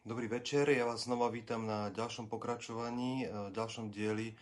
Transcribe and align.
Dobrý 0.00 0.32
večer, 0.32 0.64
ja 0.72 0.88
vás 0.88 1.04
znova 1.04 1.28
vítam 1.28 1.68
na 1.68 1.92
ďalšom 1.92 2.32
pokračovaní, 2.32 3.28
v 3.28 3.52
ďalšom 3.52 3.92
dieli 3.92 4.32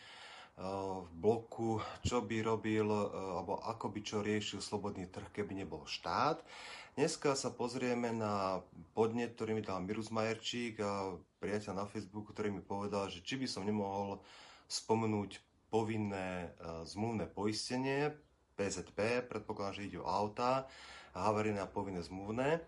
v 0.55 1.11
bloku, 1.19 1.83
čo 2.07 2.23
by 2.23 2.47
robil, 2.47 2.87
alebo 2.87 3.59
ako 3.67 3.91
by 3.91 4.01
čo 4.07 4.23
riešil 4.23 4.63
slobodný 4.63 5.11
trh, 5.11 5.27
keby 5.35 5.59
nebol 5.59 5.83
štát. 5.83 6.47
Dneska 6.95 7.35
sa 7.35 7.51
pozrieme 7.51 8.15
na 8.15 8.63
podnet, 8.95 9.35
ktorý 9.35 9.59
mi 9.59 9.67
dal 9.67 9.83
Mirus 9.83 10.15
Majerčík 10.15 10.79
a 10.79 11.19
priateľ 11.43 11.75
na 11.75 11.91
Facebooku, 11.91 12.31
ktorý 12.31 12.55
mi 12.55 12.63
povedal, 12.63 13.11
že 13.11 13.19
či 13.27 13.35
by 13.35 13.51
som 13.51 13.67
nemohol 13.67 14.23
spomenúť 14.71 15.43
povinné 15.75 16.55
zmluvné 16.87 17.27
poistenie, 17.35 18.15
PZP, 18.55 19.27
predpokladám, 19.27 19.75
že 19.75 19.87
ide 19.91 19.99
o 19.99 20.07
auta, 20.07 20.71
havarijné 21.19 21.59
a 21.59 21.67
povinné 21.67 21.99
zmluvné. 22.07 22.63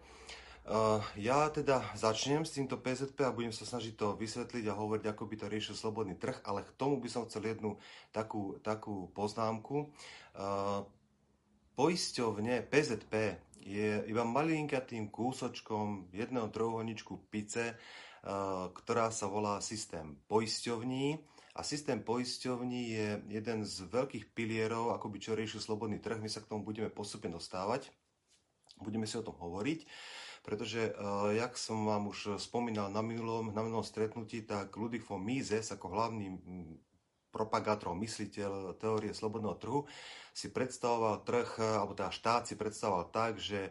Ja 1.16 1.48
teda 1.48 1.82
začnem 1.96 2.44
s 2.44 2.54
týmto 2.54 2.76
PZP 2.76 3.24
a 3.24 3.34
budem 3.34 3.50
sa 3.50 3.64
snažiť 3.64 3.96
to 3.96 4.12
vysvetliť 4.14 4.64
a 4.68 4.76
hovoriť, 4.76 5.04
ako 5.08 5.24
by 5.24 5.34
to 5.40 5.46
riešil 5.48 5.74
slobodný 5.74 6.14
trh, 6.20 6.36
ale 6.44 6.62
k 6.62 6.76
tomu 6.76 7.00
by 7.00 7.08
som 7.08 7.24
chcel 7.24 7.48
jednu 7.48 7.80
takú, 8.12 8.60
takú 8.60 9.08
poznámku. 9.16 9.88
Uh, 10.36 10.84
poisťovne 11.74 12.68
PZP 12.68 13.40
je 13.64 14.04
iba 14.04 14.22
malinkatým 14.22 15.08
kúsočkom 15.08 16.12
jedného 16.12 16.52
trojuholníčku 16.52 17.32
pice, 17.32 17.74
uh, 17.74 18.68
ktorá 18.70 19.08
sa 19.08 19.32
volá 19.32 19.64
systém 19.64 20.12
poisťovní. 20.28 21.18
A 21.56 21.66
systém 21.66 21.98
poisťovní 21.98 22.80
je 22.94 23.08
jeden 23.26 23.66
z 23.66 23.90
veľkých 23.90 24.36
pilierov, 24.36 24.94
ako 24.94 25.08
by 25.08 25.18
čo 25.18 25.34
riešil 25.34 25.58
slobodný 25.58 25.98
trh. 25.98 26.22
My 26.22 26.30
sa 26.30 26.44
k 26.44 26.52
tomu 26.52 26.62
budeme 26.62 26.92
postupne 26.92 27.32
dostávať. 27.32 27.90
Budeme 28.78 29.04
si 29.08 29.18
o 29.18 29.26
tom 29.26 29.34
hovoriť 29.34 29.82
pretože, 30.40 30.92
uh, 30.96 31.30
jak 31.36 31.56
som 31.56 31.84
vám 31.84 32.08
už 32.08 32.40
spomínal 32.40 32.88
na 32.88 33.04
minulom, 33.04 33.52
na 33.52 33.60
minulom 33.60 33.84
stretnutí, 33.84 34.42
tak 34.44 34.72
Ludwig 34.76 35.04
von 35.04 35.20
Mises 35.20 35.68
ako 35.72 35.92
hlavný 35.92 36.36
propagátor, 37.30 37.94
mysliteľ 37.94 38.74
teórie 38.82 39.14
slobodného 39.14 39.54
trhu 39.54 39.86
si 40.34 40.50
predstavoval 40.50 41.22
trh, 41.22 41.62
alebo 41.78 41.94
teda 41.94 42.10
štát 42.10 42.42
si 42.50 42.58
predstavoval 42.58 43.06
tak, 43.14 43.38
že 43.38 43.70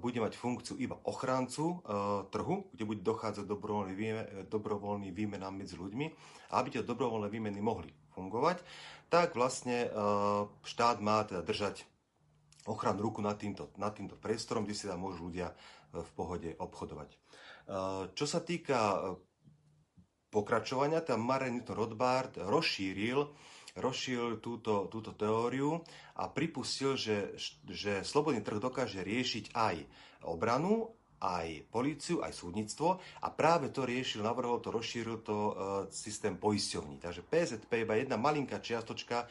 bude 0.00 0.16
mať 0.16 0.32
funkciu 0.32 0.80
iba 0.80 0.96
ochrancu 1.04 1.84
trhu, 2.32 2.64
kde 2.72 2.84
bude 2.88 3.04
dochádzať 3.04 3.44
dobrovoľný, 3.44 3.92
výmen, 3.92 4.26
dobrovoľný 4.48 5.12
výmenám 5.12 5.52
medzi 5.52 5.76
ľuďmi. 5.76 6.06
A 6.48 6.64
aby 6.64 6.72
tie 6.72 6.88
dobrovoľné 6.88 7.28
výmeny 7.28 7.60
mohli 7.60 7.92
fungovať, 8.16 8.64
tak 9.12 9.36
vlastne 9.36 9.92
štát 10.64 10.96
má 11.04 11.20
teda 11.28 11.44
držať 11.44 11.84
ochrannú 12.64 13.12
ruku 13.12 13.20
nad 13.20 13.36
týmto, 13.36 13.68
nad 13.76 13.92
týmto 13.92 14.16
priestorom, 14.16 14.64
kde 14.64 14.72
si 14.72 14.88
tam 14.88 15.04
môžu 15.04 15.28
ľudia 15.28 15.52
v 16.02 16.10
pohode 16.12 16.50
obchodovať. 16.58 17.10
Čo 18.12 18.26
sa 18.26 18.40
týka 18.44 19.02
pokračovania, 20.30 21.00
tam 21.00 21.24
Maren 21.24 21.56
Newton 21.56 21.76
Rothbard 21.76 22.36
rozšíril, 22.36 23.24
rozšíril 23.76 24.44
túto, 24.44 24.88
túto 24.92 25.16
teóriu 25.16 25.80
a 26.20 26.28
pripustil, 26.28 26.96
že, 26.96 27.36
že 27.64 28.04
slobodný 28.04 28.44
trh 28.44 28.60
dokáže 28.60 29.00
riešiť 29.00 29.56
aj 29.56 29.76
obranu, 30.28 30.92
aj 31.16 31.72
políciu, 31.72 32.20
aj 32.20 32.36
súdnictvo 32.36 33.00
a 33.00 33.28
práve 33.32 33.72
to 33.72 33.88
riešil, 33.88 34.20
navrhol 34.20 34.60
to, 34.60 34.68
rozšíril 34.68 35.24
to 35.24 35.36
e, 35.36 35.52
systém 35.88 36.36
poisťovní. 36.36 37.00
Takže 37.00 37.24
PZP 37.24 37.72
je 37.72 37.84
iba 37.88 37.96
jedna 37.96 38.20
malinká 38.20 38.60
čiastočka 38.60 39.24
e, 39.24 39.26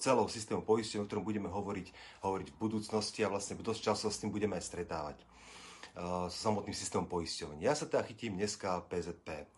celého 0.00 0.28
systému 0.32 0.64
poisťovní, 0.64 1.04
o 1.04 1.08
ktorom 1.08 1.24
budeme 1.24 1.52
hovoriť, 1.52 1.86
hovoriť 2.24 2.48
v 2.48 2.56
budúcnosti 2.56 3.20
a 3.20 3.28
vlastne 3.28 3.60
dosť 3.60 3.92
času 3.92 4.08
s 4.08 4.20
tým 4.24 4.32
budeme 4.32 4.56
aj 4.56 4.64
stretávať 4.64 5.20
s 6.28 6.34
samotným 6.38 6.76
systémom 6.76 7.10
poisťovní. 7.10 7.66
Ja 7.66 7.74
sa 7.74 7.88
teda 7.90 8.06
chytím 8.06 8.38
dneska 8.38 8.86
PZP. 8.86 9.48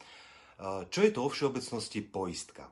Čo 0.89 1.01
je 1.03 1.11
to 1.11 1.27
vo 1.27 1.31
všeobecnosti 1.33 2.01
poistka? 2.07 2.71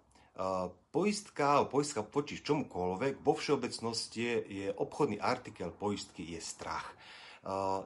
Poistka, 0.91 1.69
poistka 1.69 2.01
počíš 2.01 2.47
čomukoľvek, 2.49 3.21
vo 3.21 3.37
všeobecnosti 3.37 4.21
je, 4.49 4.67
obchodný 4.73 5.21
artikel 5.21 5.69
poistky, 5.69 6.25
je 6.33 6.41
strach. 6.41 6.97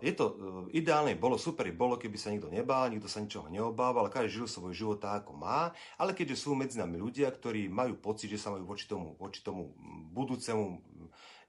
Je 0.03 0.11
to 0.15 0.35
ideálne, 0.75 1.15
bolo 1.15 1.39
super, 1.39 1.63
bolo, 1.71 1.95
keby 1.95 2.19
sa 2.19 2.35
nikto 2.35 2.51
nebál, 2.51 2.91
nikto 2.91 3.07
sa 3.07 3.23
ničoho 3.23 3.47
neobával, 3.47 4.11
každý 4.11 4.43
žil 4.43 4.47
svoj 4.51 4.75
život 4.75 4.99
tak, 4.99 5.23
ako 5.23 5.39
má, 5.39 5.71
ale 5.95 6.11
keďže 6.11 6.43
sú 6.43 6.59
medzi 6.59 6.75
nami 6.75 6.99
ľudia, 6.99 7.31
ktorí 7.31 7.71
majú 7.71 7.95
pocit, 7.95 8.35
že 8.35 8.43
sa 8.43 8.51
majú 8.51 8.67
voči 8.67 8.91
tomu, 8.91 9.15
voči 9.15 9.47
tomu 9.47 9.71
budúcemu, 10.11 10.83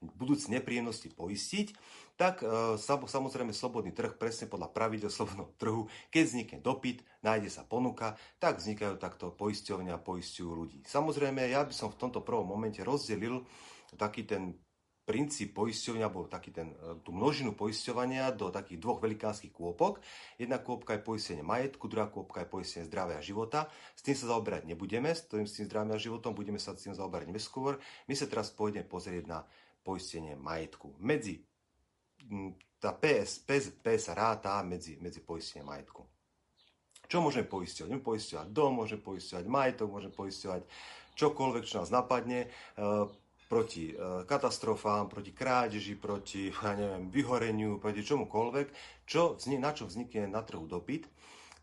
budúci 0.02 0.52
nepríjemnosti 0.52 1.12
poistiť, 1.12 1.72
tak 2.16 2.40
e, 2.40 2.80
samozrejme 3.06 3.52
slobodný 3.52 3.92
trh 3.92 4.16
presne 4.16 4.48
podľa 4.48 4.72
pravidel 4.72 5.12
slobodného 5.12 5.52
trhu, 5.60 5.82
keď 6.08 6.22
vznikne 6.24 6.58
dopyt, 6.64 7.04
nájde 7.20 7.52
sa 7.52 7.62
ponuka, 7.62 8.16
tak 8.40 8.58
vznikajú 8.58 8.96
takto 8.96 9.32
poisťovne 9.36 9.92
a 9.92 10.00
poisťujú 10.00 10.50
ľudí. 10.50 10.78
Samozrejme, 10.88 11.44
ja 11.44 11.62
by 11.62 11.74
som 11.76 11.92
v 11.92 12.00
tomto 12.00 12.24
prvom 12.24 12.48
momente 12.48 12.80
rozdelil 12.80 13.44
taký 13.96 14.24
ten 14.24 14.56
princíp 15.06 15.54
poisťovania, 15.54 16.10
alebo 16.10 16.26
taký 16.26 16.50
ten, 16.50 16.74
e, 16.74 16.98
tú 17.06 17.14
množinu 17.14 17.54
poisťovania 17.54 18.34
do 18.34 18.50
takých 18.50 18.82
dvoch 18.82 18.98
velikánskych 18.98 19.54
kôpok. 19.54 20.02
Jedna 20.34 20.58
kôpka 20.58 20.98
je 20.98 21.06
poistenie 21.06 21.46
majetku, 21.46 21.86
druhá 21.86 22.10
kôpka 22.10 22.42
je 22.42 22.50
poistenie 22.50 22.90
zdravia 22.90 23.22
a 23.22 23.22
života. 23.22 23.70
S 23.94 24.02
tým 24.02 24.18
sa 24.18 24.34
zaoberať 24.34 24.66
nebudeme, 24.66 25.14
s 25.14 25.30
tým, 25.30 25.46
s 25.46 25.54
tým 25.62 25.70
zdravím 25.70 25.94
a 25.94 26.02
životom, 26.02 26.34
budeme 26.34 26.58
sa 26.58 26.74
s 26.74 26.82
tým 26.82 26.98
zaoberať 26.98 27.30
neskôr. 27.30 27.78
My 28.10 28.18
sa 28.18 28.26
teraz 28.26 28.50
pôjdeme 28.50 28.82
pozrieť 28.82 29.24
na 29.30 29.38
poistenie 29.86 30.34
majetku. 30.34 30.98
Medzi 30.98 31.46
tá 32.82 32.90
PS, 32.90 33.46
PZP 33.46 34.02
sa 34.02 34.18
ráta 34.18 34.58
medzi, 34.66 34.98
medzi 34.98 35.22
poistením 35.22 35.70
majetku. 35.70 36.02
Čo 37.06 37.22
môžeme 37.22 37.46
poisťovať? 37.46 37.88
Môžeme 37.94 38.02
poisťovať 38.02 38.46
dom, 38.50 38.70
môžeme 38.82 39.02
poisťovať 39.06 39.44
majetok, 39.46 39.88
môžeme 39.94 40.14
poisťovať 40.14 40.62
čokoľvek, 41.14 41.62
čo 41.64 41.78
nás 41.80 41.90
napadne, 41.94 42.40
e, 42.44 42.48
proti 43.46 43.94
e, 43.94 44.26
katastrofám, 44.26 45.06
proti 45.06 45.30
krádeži, 45.30 45.94
proti 45.94 46.50
ja 46.66 46.74
neviem, 46.74 47.06
vyhoreniu, 47.08 47.78
proti 47.78 48.02
čomukoľvek, 48.02 48.66
čo, 49.06 49.38
na 49.62 49.70
čo 49.70 49.86
vznikne 49.86 50.26
na 50.26 50.42
trhu 50.42 50.66
dopyt, 50.66 51.06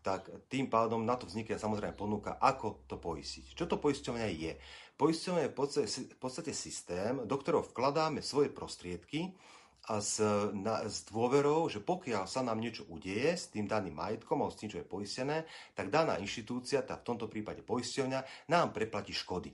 tak 0.04 0.28
tým 0.52 0.68
pádom 0.68 1.00
na 1.00 1.16
to 1.16 1.24
vznikne 1.24 1.56
samozrejme 1.56 1.96
ponuka, 1.96 2.36
ako 2.36 2.84
to 2.84 3.00
poistiť. 3.00 3.56
Čo 3.56 3.64
to 3.64 3.80
poisťovňa 3.80 4.28
je? 4.28 4.52
Poisťovňa 5.00 5.42
je 5.48 5.52
v 6.12 6.18
podstate 6.20 6.52
systém, 6.52 7.24
do 7.24 7.36
ktorého 7.40 7.64
vkladáme 7.64 8.20
svoje 8.20 8.52
prostriedky, 8.52 9.32
a 9.84 10.00
s, 10.00 10.16
na, 10.56 10.88
s 10.88 11.04
dôverou, 11.04 11.68
že 11.68 11.76
pokiaľ 11.84 12.24
sa 12.24 12.40
nám 12.40 12.56
niečo 12.56 12.88
udeje 12.88 13.36
s 13.36 13.52
tým 13.52 13.68
daným 13.68 13.92
majetkom 13.92 14.40
alebo 14.40 14.52
s 14.56 14.60
tým, 14.60 14.72
čo 14.72 14.80
je 14.80 14.88
poistené, 14.88 15.44
tak 15.76 15.92
daná 15.92 16.16
inštitúcia, 16.16 16.80
tá 16.80 16.96
v 16.96 17.04
tomto 17.04 17.28
prípade 17.28 17.60
poisťovňa, 17.60 18.48
nám 18.48 18.72
preplatí 18.72 19.12
škody. 19.12 19.52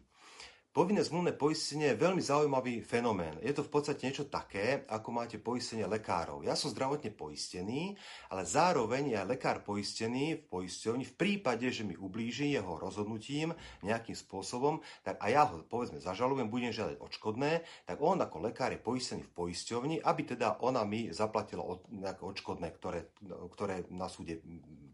Povinné 0.70 1.02
zmluvné 1.02 1.34
poistenie 1.34 1.90
je 1.90 1.98
veľmi 1.98 2.22
zaujímavý 2.22 2.78
fenomén. 2.86 3.34
Je 3.42 3.50
to 3.50 3.66
v 3.66 3.74
podstate 3.74 4.06
niečo 4.06 4.30
také, 4.30 4.86
ako 4.86 5.10
máte 5.10 5.42
poistenie 5.42 5.82
lekárov. 5.82 6.46
Ja 6.46 6.54
som 6.54 6.70
zdravotne 6.70 7.10
poistený, 7.10 7.98
ale 8.30 8.46
zároveň 8.46 9.18
je 9.18 9.18
lekár 9.34 9.66
poistený 9.66 10.38
v 10.38 10.46
poisťovni 10.46 11.02
v 11.10 11.14
prípade, 11.18 11.66
že 11.74 11.82
mi 11.82 11.98
ublíži 11.98 12.54
jeho 12.54 12.78
rozhodnutím 12.78 13.50
nejakým 13.82 14.14
spôsobom, 14.14 14.78
tak 15.02 15.18
a 15.18 15.26
ja 15.34 15.42
ho 15.50 15.58
povedzme 15.66 15.98
zažalujem, 15.98 16.46
budem 16.46 16.70
žiadať 16.70 17.02
odškodné, 17.02 17.66
tak 17.90 17.98
on 17.98 18.22
ako 18.22 18.38
lekár 18.38 18.70
je 18.70 18.78
poistený 18.78 19.26
v 19.26 19.34
poisťovni, 19.34 20.06
aby 20.06 20.22
teda 20.22 20.62
ona 20.62 20.86
mi 20.86 21.10
zaplatila 21.10 21.66
nejaké 21.90 22.22
odškodné, 22.22 22.70
ktoré, 22.78 23.10
ktoré 23.26 23.90
na 23.90 24.06
súde 24.06 24.38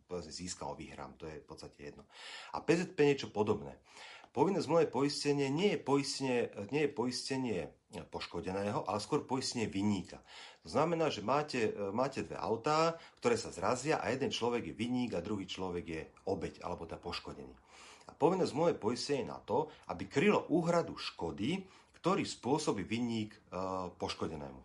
získal, 0.09 0.73
vyhrám. 0.73 1.21
To 1.21 1.29
je 1.29 1.37
v 1.43 1.47
podstate 1.47 1.93
jedno. 1.93 2.09
A 2.57 2.65
PZP 2.65 2.97
niečo 3.13 3.29
podobné. 3.29 3.77
Povinné 4.37 4.61
zmluvné 4.61 4.93
poistenie 4.93 5.49
nie 5.49 5.73
je 5.73 5.81
poistenie, 5.81 6.53
nie 6.69 6.85
je 6.85 6.93
poistenie 6.93 7.73
poškodeného, 8.13 8.85
ale 8.85 9.01
skôr 9.01 9.25
poistenie 9.25 9.65
vinníka. 9.65 10.21
To 10.61 10.77
znamená, 10.77 11.09
že 11.09 11.25
máte, 11.25 11.73
máte 11.97 12.21
dve 12.21 12.37
autá, 12.37 13.01
ktoré 13.17 13.41
sa 13.41 13.49
zrazia 13.49 13.97
a 13.97 14.13
jeden 14.13 14.29
človek 14.29 14.69
je 14.69 14.75
vinník 14.77 15.17
a 15.17 15.25
druhý 15.25 15.49
človek 15.49 15.85
je 15.89 16.03
obeď 16.29 16.61
alebo 16.61 16.85
tá 16.85 17.01
poškodený. 17.01 17.55
A 18.07 18.13
povinné 18.13 18.45
zmluvné 18.45 18.77
poistenie 18.77 19.25
na 19.25 19.41
to, 19.41 19.73
aby 19.89 20.05
krylo 20.05 20.45
úhradu 20.53 21.01
škody, 21.01 21.65
ktorý 21.97 22.29
spôsobí 22.29 22.85
vinník 22.85 23.33
e, 23.33 23.41
poškodenému. 23.97 24.61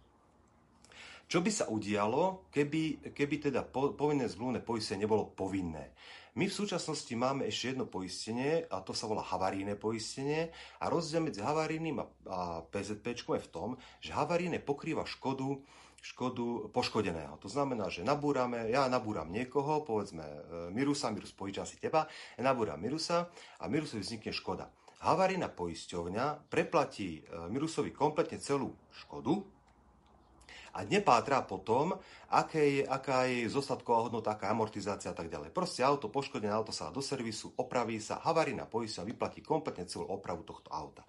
Čo 1.31 1.40
by 1.40 1.48
sa 1.48 1.72
udialo, 1.72 2.51
keby, 2.51 3.16
keby 3.16 3.36
teda 3.40 3.63
povinné 3.72 4.28
zmluvné 4.28 4.60
poistenie 4.60 5.07
nebolo 5.07 5.31
povinné? 5.31 5.95
My 6.31 6.48
v 6.48 6.57
súčasnosti 6.63 7.12
máme 7.12 7.44
ešte 7.44 7.75
jedno 7.75 7.83
poistenie 7.83 8.63
a 8.72 8.80
to 8.80 8.95
sa 8.95 9.04
volá 9.04 9.19
havarijné 9.19 9.75
poistenie 9.75 10.48
a 10.80 10.88
rozdiel 10.88 11.28
medzi 11.28 11.44
havarijným 11.44 12.00
a, 12.00 12.06
a 12.31 12.39
PZP 12.72 13.19
je 13.19 13.44
v 13.44 13.51
tom, 13.51 13.69
že 14.00 14.16
havarijné 14.16 14.63
pokrýva 14.63 15.04
škodu, 15.04 15.60
škodu 16.00 16.72
poškodeného. 16.72 17.36
To 17.36 17.51
znamená, 17.51 17.92
že 17.92 18.07
nabúrame, 18.07 18.72
ja 18.72 18.88
nabúram 18.88 19.28
niekoho, 19.28 19.83
povedzme 19.83 20.24
e, 20.24 20.39
Mirusa, 20.72 21.12
Mirus 21.12 21.36
požičam 21.36 21.68
si 21.68 21.75
teba, 21.75 22.07
ja 22.39 22.42
nabúram 22.48 22.80
Mirusa 22.80 23.28
a 23.60 23.68
Mirusovi 23.68 24.00
vznikne 24.00 24.31
škoda. 24.31 24.72
Havarijná 25.04 25.51
poisťovňa 25.51 26.48
preplatí 26.48 27.28
e, 27.28 27.51
Mirusovi 27.51 27.92
kompletne 27.92 28.39
celú 28.39 28.72
škodu, 29.04 29.44
a 30.71 30.88
nepátra 30.88 31.44
po 31.44 31.59
tom, 31.59 31.95
aké 32.31 32.79
je, 32.79 32.83
aká 32.88 33.27
je 33.27 33.51
zostatková 33.51 34.07
hodnota, 34.07 34.33
aká 34.33 34.50
amortizácia 34.51 35.12
a 35.12 35.18
tak 35.18 35.27
ďalej. 35.27 35.51
Proste 35.51 35.83
auto, 35.83 36.07
poškodené 36.07 36.51
auto 36.51 36.71
sa 36.71 36.89
do 36.89 37.03
servisu, 37.03 37.51
opraví 37.59 38.00
sa, 38.00 38.23
havarína 38.23 38.68
poistenia 38.68 39.12
vyplatí 39.12 39.44
kompletne 39.44 39.85
celú 39.85 40.07
opravu 40.07 40.47
tohto 40.47 40.71
auta. 40.71 41.03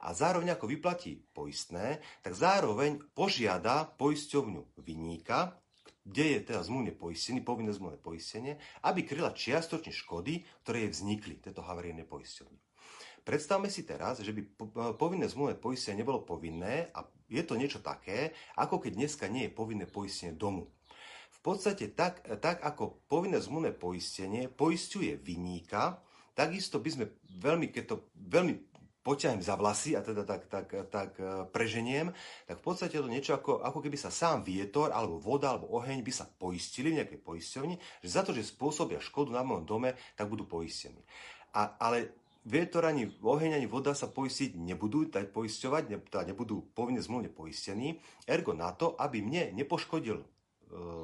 A 0.00 0.16
zároveň 0.16 0.56
ako 0.56 0.66
vyplatí 0.70 1.20
poistné, 1.36 2.00
tak 2.24 2.32
zároveň 2.32 3.12
požiada 3.12 3.84
poisťovňu 3.84 4.80
vyníka, 4.80 5.60
kde 6.00 6.24
je 6.24 6.38
teda 6.48 6.64
zmluvne 6.64 6.96
poistený, 6.96 7.44
povinné 7.44 7.76
zmluvné 7.76 8.00
poistenie, 8.00 8.56
aby 8.88 9.04
kryla 9.04 9.36
čiastočne 9.36 9.92
škody, 9.92 10.40
ktoré 10.64 10.88
jej 10.88 10.92
vznikli, 10.96 11.36
tieto 11.44 11.60
havarijné 11.60 12.08
poisťovne. 12.08 12.56
Predstavme 13.20 13.68
si 13.68 13.84
teraz, 13.84 14.24
že 14.24 14.32
by 14.32 14.56
povinné 14.96 15.28
zmluvné 15.28 15.60
poistenie 15.60 16.00
nebolo 16.00 16.24
povinné 16.24 16.88
a 16.96 17.04
je 17.30 17.42
to 17.46 17.54
niečo 17.54 17.78
také, 17.78 18.34
ako 18.58 18.82
keď 18.82 18.92
dneska 18.98 19.30
nie 19.30 19.46
je 19.46 19.54
povinné 19.54 19.86
poistenie 19.86 20.34
domu. 20.34 20.66
V 21.30 21.38
podstate 21.40 21.94
tak, 21.94 22.20
tak 22.42 22.60
ako 22.60 23.06
povinné 23.08 23.40
zmluvné 23.40 23.72
poistenie 23.72 24.50
poistuje 24.52 25.16
vyníka, 25.16 26.02
takisto 26.36 26.82
by 26.82 26.90
sme 26.90 27.06
veľmi, 27.40 27.72
keď 27.72 27.84
to 27.86 27.96
veľmi 28.18 28.70
poťahnem 29.00 29.40
za 29.40 29.56
vlasy 29.56 29.96
a 29.96 30.04
teda 30.04 30.28
tak, 30.28 30.52
tak, 30.52 30.66
tak 30.92 31.10
e, 31.16 31.48
preženiem, 31.48 32.12
tak 32.44 32.60
v 32.60 32.64
podstate 32.64 33.00
je 33.00 33.04
to 33.04 33.08
niečo 33.08 33.32
ako, 33.32 33.64
ako 33.64 33.80
keby 33.80 33.96
sa 33.96 34.12
sám 34.12 34.44
vietor, 34.44 34.92
alebo 34.92 35.16
voda, 35.16 35.56
alebo 35.56 35.72
oheň 35.72 36.04
by 36.04 36.12
sa 36.12 36.28
poistili 36.28 36.92
v 36.92 37.00
nejakej 37.00 37.20
poisťovni, 37.24 37.76
že 38.04 38.08
za 38.12 38.20
to, 38.20 38.36
že 38.36 38.44
spôsobia 38.44 39.00
škodu 39.00 39.32
na 39.32 39.40
mojom 39.40 39.64
dome, 39.64 39.96
tak 40.12 40.28
budú 40.28 40.44
poistení. 40.44 41.00
A, 41.56 41.80
ale 41.80 42.19
vietor 42.44 42.88
ani 42.88 43.12
oheň 43.20 43.60
ani 43.60 43.68
voda 43.68 43.92
sa 43.92 44.08
poistiť 44.08 44.56
nebudú, 44.56 45.08
dať 45.12 45.28
poisťovať, 45.34 45.82
ne, 45.92 45.98
teda 46.00 46.32
nebudú 46.32 46.72
povinne 46.72 47.02
zmluvne 47.04 47.28
poistení, 47.28 48.00
ergo 48.24 48.56
na 48.56 48.72
to, 48.72 48.96
aby 48.96 49.20
mne 49.20 49.52
nepoškodil 49.56 50.24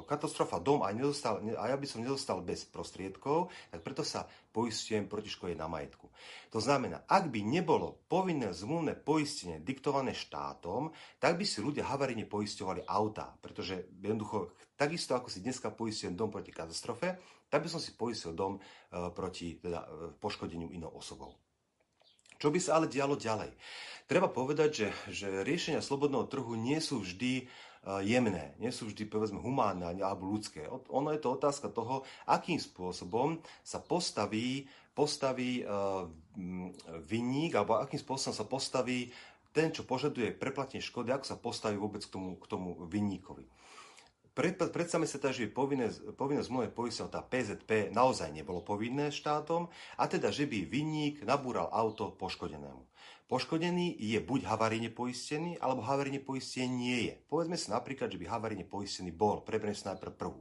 katastrofa 0.07 0.63
dom 0.63 0.81
a, 0.83 0.95
nedostal, 0.95 1.43
a 1.43 1.63
ja 1.67 1.75
by 1.75 1.87
som 1.87 1.99
nedostal 1.99 2.39
bez 2.39 2.63
prostriedkov, 2.63 3.51
tak 3.67 3.83
preto 3.83 4.01
sa 4.01 4.23
poistujem 4.55 5.05
proti 5.05 5.27
škode 5.27 5.53
na 5.59 5.67
majetku. 5.67 6.07
To 6.55 6.63
znamená, 6.63 7.03
ak 7.05 7.27
by 7.27 7.43
nebolo 7.43 8.07
povinné 8.07 8.55
zmluvné 8.55 8.95
poistenie 8.95 9.59
diktované 9.59 10.15
štátom, 10.15 10.95
tak 11.19 11.35
by 11.35 11.43
si 11.43 11.59
ľudia 11.59 11.85
havarine 11.85 12.23
poisťovali 12.23 12.87
autá, 12.87 13.35
pretože 13.43 13.91
jednoducho 13.99 14.55
takisto 14.79 15.17
ako 15.17 15.27
si 15.27 15.43
dneska 15.43 15.73
poistujem 15.73 16.15
dom 16.15 16.31
proti 16.31 16.53
katastrofe, 16.53 17.17
tak 17.49 17.63
by 17.63 17.69
som 17.71 17.81
si 17.81 17.95
poistil 17.95 18.35
dom 18.35 18.59
e, 18.59 18.61
proti 19.11 19.57
teda, 19.57 19.83
e, 19.83 19.87
poškodeniu 20.19 20.71
inou 20.71 20.93
osobou. 20.95 21.35
Čo 22.37 22.53
by 22.53 22.59
sa 22.61 22.77
ale 22.77 22.85
dialo 22.85 23.17
ďalej? 23.17 23.49
Treba 24.07 24.31
povedať, 24.31 24.69
že, 24.71 24.87
že 25.11 25.27
riešenia 25.43 25.83
slobodného 25.83 26.29
trhu 26.31 26.53
nie 26.55 26.77
sú 26.79 27.01
vždy 27.03 27.33
e, 27.41 27.45
jemné, 28.03 28.51
nie 28.59 28.67
sú 28.67 28.91
vždy, 28.91 29.07
povedzme, 29.07 29.39
humánne 29.39 29.95
alebo 30.03 30.27
ľudské. 30.27 30.67
Ono 30.67 31.09
je 31.15 31.23
to 31.23 31.39
otázka 31.39 31.71
toho, 31.71 32.03
akým 32.27 32.59
spôsobom 32.59 33.39
sa 33.63 33.79
postaví, 33.79 34.67
postaví 34.91 35.63
vinník, 37.07 37.55
alebo 37.55 37.79
akým 37.79 37.99
spôsobom 38.01 38.35
sa 38.35 38.43
postaví 38.43 39.07
ten, 39.55 39.71
čo 39.71 39.87
požaduje 39.87 40.35
preplatenie 40.35 40.83
škody, 40.83 41.09
ako 41.15 41.25
sa 41.25 41.39
postaví 41.39 41.79
vôbec 41.79 42.03
k 42.03 42.11
tomu, 42.11 42.35
k 42.37 42.45
tomu 42.45 42.75
vinníkovi. 42.85 43.47
Predstavme 44.37 45.09
sa 45.09 45.17
teda, 45.17 45.33
že 45.33 45.49
povinné, 45.49 45.89
povinné 46.13 46.45
zmluvné 46.45 46.69
poistenie, 46.69 47.09
tá 47.09 47.25
PZP 47.25 47.89
naozaj 47.89 48.29
nebolo 48.29 48.61
povinné 48.61 49.09
štátom 49.09 49.65
a 49.97 50.03
teda, 50.05 50.29
že 50.29 50.45
by 50.45 50.61
vinník 50.69 51.25
nabúral 51.25 51.73
auto 51.73 52.13
poškodenému. 52.13 52.85
Poškodený 53.27 53.99
je 53.99 54.19
buď 54.23 54.47
havaríne 54.47 54.87
poistený, 54.87 55.59
alebo 55.59 55.83
havaríne 55.83 56.23
poistený 56.23 56.71
nie 56.71 56.99
je. 57.11 57.13
Povedzme 57.27 57.59
si 57.59 57.67
napríklad, 57.67 58.07
že 58.07 58.15
by 58.15 58.25
havaríne 58.31 58.63
poistený 58.63 59.11
bol. 59.11 59.43
Preberiem 59.43 59.75
si 59.75 59.83
najprv 59.83 60.15
prvú. 60.15 60.39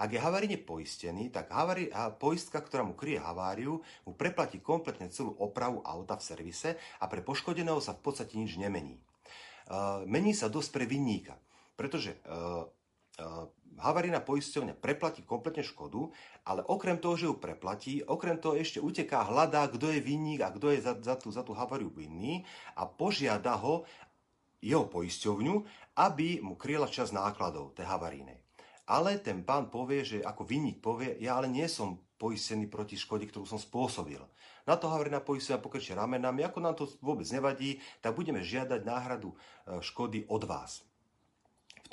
Ak 0.00 0.10
je 0.10 0.18
havaríne 0.18 0.58
poistený, 0.58 1.30
tak 1.30 1.52
havari, 1.54 1.86
poistka, 2.18 2.58
ktorá 2.58 2.82
mu 2.82 2.98
kryje 2.98 3.22
haváriu, 3.22 3.78
mu 4.08 4.12
preplatí 4.16 4.58
kompletne 4.58 5.06
celú 5.12 5.36
opravu 5.38 5.84
auta 5.86 6.18
v 6.18 6.26
servise 6.26 6.70
a 6.98 7.04
pre 7.06 7.22
poškodeného 7.22 7.78
sa 7.78 7.94
v 7.94 8.02
podstate 8.02 8.34
nič 8.34 8.58
nemení. 8.58 8.98
Uh, 9.64 10.02
mení 10.08 10.32
sa 10.32 10.50
dosť 10.50 10.70
pre 10.74 10.84
vinníka, 10.84 11.38
pretože 11.78 12.16
uh, 12.26 12.66
havarína 13.84 14.24
poisťovňa 14.24 14.80
preplatí 14.80 15.20
kompletne 15.28 15.60
škodu, 15.60 16.08
ale 16.48 16.64
okrem 16.64 16.96
toho, 16.96 17.14
že 17.20 17.28
ju 17.28 17.36
preplatí, 17.36 18.00
okrem 18.00 18.40
toho 18.40 18.56
ešte 18.56 18.80
uteká, 18.80 19.28
hľadá, 19.28 19.68
kto 19.68 19.92
je 19.92 20.00
vinník 20.00 20.40
a 20.40 20.48
kto 20.48 20.72
je 20.72 20.80
za, 20.80 20.96
za, 20.96 21.14
tú, 21.20 21.28
za 21.28 21.44
tú 21.44 21.52
haváriu 21.52 21.92
vinný 21.92 22.48
a 22.72 22.88
požiada 22.88 23.60
ho, 23.60 23.84
jeho 24.64 24.88
poisťovňu, 24.88 25.54
aby 26.00 26.40
mu 26.40 26.56
kryla 26.56 26.88
čas 26.88 27.12
nákladov 27.12 27.76
tej 27.76 27.84
havarínej. 27.84 28.40
Ale 28.88 29.20
ten 29.20 29.44
pán 29.44 29.68
povie, 29.68 30.04
že 30.04 30.24
ako 30.24 30.48
vinník 30.48 30.80
povie, 30.80 31.20
ja 31.20 31.36
ale 31.36 31.52
nie 31.52 31.68
som 31.68 32.00
poistený 32.16 32.72
proti 32.72 32.96
škode, 32.96 33.28
ktorú 33.28 33.44
som 33.44 33.60
spôsobil. 33.60 34.20
Na 34.64 34.80
to 34.80 34.88
havarína 34.88 35.20
poistenia 35.20 35.60
pokrčie 35.60 35.92
ramenami, 35.92 36.40
ako 36.40 36.58
nám 36.64 36.74
to 36.80 36.88
vôbec 37.04 37.28
nevadí, 37.28 37.76
tak 38.00 38.16
budeme 38.16 38.40
žiadať 38.40 38.80
náhradu 38.80 39.32
e, 39.32 39.36
škody 39.84 40.24
od 40.32 40.48
vás. 40.48 40.80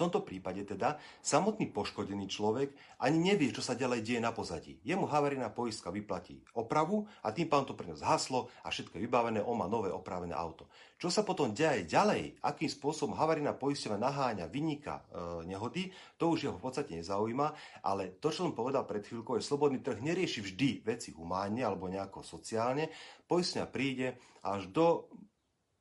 Tomto 0.02 0.26
prípade 0.26 0.66
teda 0.66 0.98
samotný 1.22 1.70
poškodený 1.70 2.26
človek 2.26 2.74
ani 3.06 3.22
nevie, 3.22 3.54
čo 3.54 3.62
sa 3.62 3.78
ďalej 3.78 4.02
deje 4.02 4.18
na 4.18 4.34
pozadí. 4.34 4.82
Jemu 4.82 5.06
havarijná 5.06 5.54
poistka 5.54 5.94
vyplatí 5.94 6.42
opravu 6.58 7.06
a 7.22 7.30
tým 7.30 7.46
pádom 7.46 7.70
to 7.70 7.78
pre 7.78 7.94
zhaslo 7.94 8.50
a 8.66 8.74
všetko 8.74 8.98
je 8.98 9.06
vybavené, 9.06 9.46
on 9.46 9.62
má 9.62 9.70
nové 9.70 9.94
opravené 9.94 10.34
auto. 10.34 10.66
Čo 10.98 11.14
sa 11.14 11.22
potom 11.22 11.54
deje 11.54 11.86
ďalej, 11.86 12.42
akým 12.42 12.66
spôsobom 12.66 13.14
havarijná 13.14 13.54
poistka 13.54 13.94
naháňa 13.94 14.50
vynika 14.50 15.06
e, 15.06 15.46
nehody, 15.46 15.94
to 16.18 16.34
už 16.34 16.50
jeho 16.50 16.58
v 16.58 16.66
podstate 16.66 16.98
nezaujíma, 16.98 17.54
ale 17.86 18.18
to, 18.18 18.34
čo 18.34 18.50
som 18.50 18.58
povedal 18.58 18.90
pred 18.90 19.06
chvíľkou, 19.06 19.38
je 19.38 19.46
slobodný 19.46 19.86
trh 19.86 20.02
nerieši 20.02 20.42
vždy 20.42 20.82
veci 20.82 21.14
humánne 21.14 21.62
alebo 21.62 21.86
nejako 21.86 22.26
sociálne. 22.26 22.90
Poistenia 23.30 23.70
príde 23.70 24.18
až 24.42 24.66
do, 24.66 25.06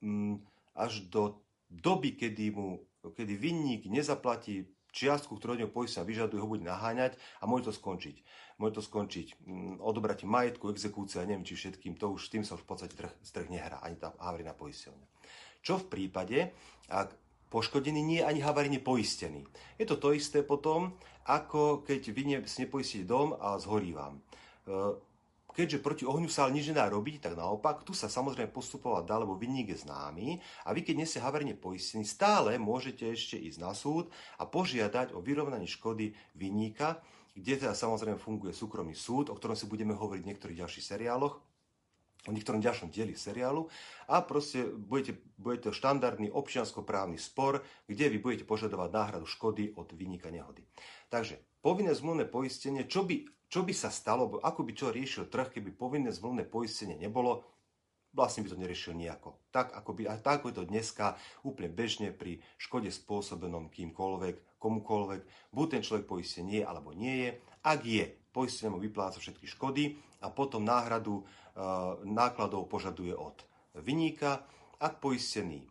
mm, 0.05 0.44
až 0.76 1.08
do 1.08 1.40
doby, 1.73 2.20
kedy 2.20 2.52
mu 2.52 2.89
kedy 3.08 3.32
vinník 3.37 3.88
nezaplatí 3.88 4.69
čiastku, 4.91 5.38
ktorú 5.38 5.56
od 5.56 5.61
neho 5.64 5.73
poistenia 5.73 6.06
vyžaduje, 6.06 6.43
ho 6.43 6.50
bude 6.50 6.67
naháňať 6.67 7.14
a 7.41 7.47
môže 7.47 7.70
to 7.70 7.73
skončiť. 7.75 8.17
Môže 8.58 8.82
to 8.82 8.82
skončiť 8.85 9.41
mm, 9.41 9.75
odobratím 9.81 10.29
majetku, 10.29 10.69
exekúcia, 10.69 11.25
neviem 11.25 11.47
či 11.47 11.56
všetkým, 11.56 11.97
to 11.97 12.11
už 12.12 12.29
tým 12.29 12.43
sa 12.43 12.58
už 12.58 12.67
v 12.67 12.69
podstate 12.69 12.94
trh, 12.99 13.12
trh 13.23 13.49
nehrá, 13.49 13.81
ani 13.81 13.97
tá 13.97 14.12
havarijná 14.19 14.52
poisťovňa. 14.52 15.06
Čo 15.62 15.81
v 15.81 15.88
prípade, 15.88 16.38
ak 16.91 17.14
poškodený 17.50 18.00
nie 18.02 18.19
je 18.23 18.29
ani 18.29 18.41
havarijne 18.43 18.81
poistený. 18.82 19.47
Je 19.79 19.87
to 19.87 19.99
to 19.99 20.14
isté 20.14 20.47
potom, 20.47 20.94
ako 21.26 21.82
keď 21.82 22.11
vy 22.14 22.38
nepoistíte 22.38 23.06
dom 23.06 23.35
a 23.35 23.58
zhorí 23.58 23.94
vám. 23.94 24.23
Keďže 25.61 25.85
proti 25.85 26.05
ohňu 26.09 26.33
sa 26.33 26.49
ale 26.49 26.57
nič 26.57 26.73
nedá 26.73 26.88
robiť, 26.88 27.21
tak 27.21 27.37
naopak, 27.37 27.85
tu 27.85 27.93
sa 27.93 28.09
samozrejme 28.09 28.49
postupovať 28.49 29.05
dá, 29.05 29.21
lebo 29.21 29.37
vinník 29.37 29.76
je 29.76 29.85
známy 29.85 30.40
a 30.64 30.73
vy 30.73 30.81
keď 30.81 30.95
nie 30.97 31.05
ste 31.05 31.21
haverne 31.21 31.52
poistení, 31.52 32.09
stále 32.09 32.57
môžete 32.57 33.05
ešte 33.05 33.37
ísť 33.37 33.61
na 33.61 33.76
súd 33.76 34.09
a 34.40 34.49
požiadať 34.49 35.12
o 35.12 35.21
vyrovnanie 35.21 35.69
škody 35.69 36.17
vinníka, 36.33 37.05
kde 37.37 37.61
teda 37.61 37.76
samozrejme 37.76 38.17
funguje 38.17 38.57
súkromný 38.57 38.97
súd, 38.97 39.29
o 39.29 39.37
ktorom 39.37 39.52
si 39.52 39.69
budeme 39.69 39.93
hovoriť 39.93 40.25
v 40.25 40.31
niektorých 40.33 40.61
ďalších 40.64 40.97
seriáloch, 40.97 41.37
v 42.25 42.33
niektorom 42.33 42.64
ďalšom 42.64 42.88
dieli 42.88 43.12
seriálu 43.12 43.69
a 44.09 44.25
proste 44.25 44.64
budete, 44.64 45.21
budete 45.37 45.76
štandardný 45.76 46.33
občianskoprávny 46.33 47.21
spor, 47.21 47.61
kde 47.85 48.09
vy 48.09 48.17
budete 48.17 48.49
požadovať 48.49 48.88
náhradu 48.97 49.29
škody 49.29 49.76
od 49.76 49.93
vynika 49.93 50.33
nehody. 50.33 50.64
Takže 51.12 51.37
povinné 51.61 51.93
zmluvné 51.93 52.25
poistenie, 52.25 52.88
čo 52.88 53.05
by 53.05 53.39
čo 53.50 53.66
by 53.66 53.75
sa 53.75 53.90
stalo, 53.90 54.38
ako 54.38 54.62
by 54.62 54.73
čo 54.73 54.95
riešil 54.95 55.26
trh, 55.26 55.59
keby 55.59 55.75
povinné 55.75 56.14
zmluvné 56.14 56.47
poistenie 56.47 56.95
nebolo, 56.95 57.42
vlastne 58.14 58.47
by 58.47 58.54
to 58.54 58.62
neriešil 58.62 58.95
nejako. 58.95 59.42
Tak 59.50 59.75
ako, 59.75 59.90
by, 59.99 60.02
tak 60.23 60.40
ako 60.40 60.54
je 60.54 60.57
to 60.62 60.71
dneska 60.71 61.19
úplne 61.42 61.71
bežne 61.71 62.14
pri 62.14 62.38
škode 62.62 62.95
spôsobenom 62.95 63.66
kýmkoľvek, 63.75 64.62
komukoľvek, 64.62 65.21
buď 65.50 65.66
ten 65.66 65.83
človek 65.83 66.07
poistený 66.07 66.62
je 66.62 66.64
alebo 66.64 66.95
nie 66.95 67.26
je. 67.26 67.30
Ak 67.66 67.83
je, 67.83 68.07
poistenie 68.30 68.71
mu 68.71 68.78
vypláca 68.78 69.19
všetky 69.19 69.50
škody 69.50 69.99
a 70.23 70.30
potom 70.30 70.62
náhradu 70.62 71.21
e, 71.21 71.25
nákladov 72.07 72.71
požaduje 72.71 73.14
od 73.14 73.42
vyníka. 73.75 74.47
Ak 74.78 75.02
poistený 75.02 75.66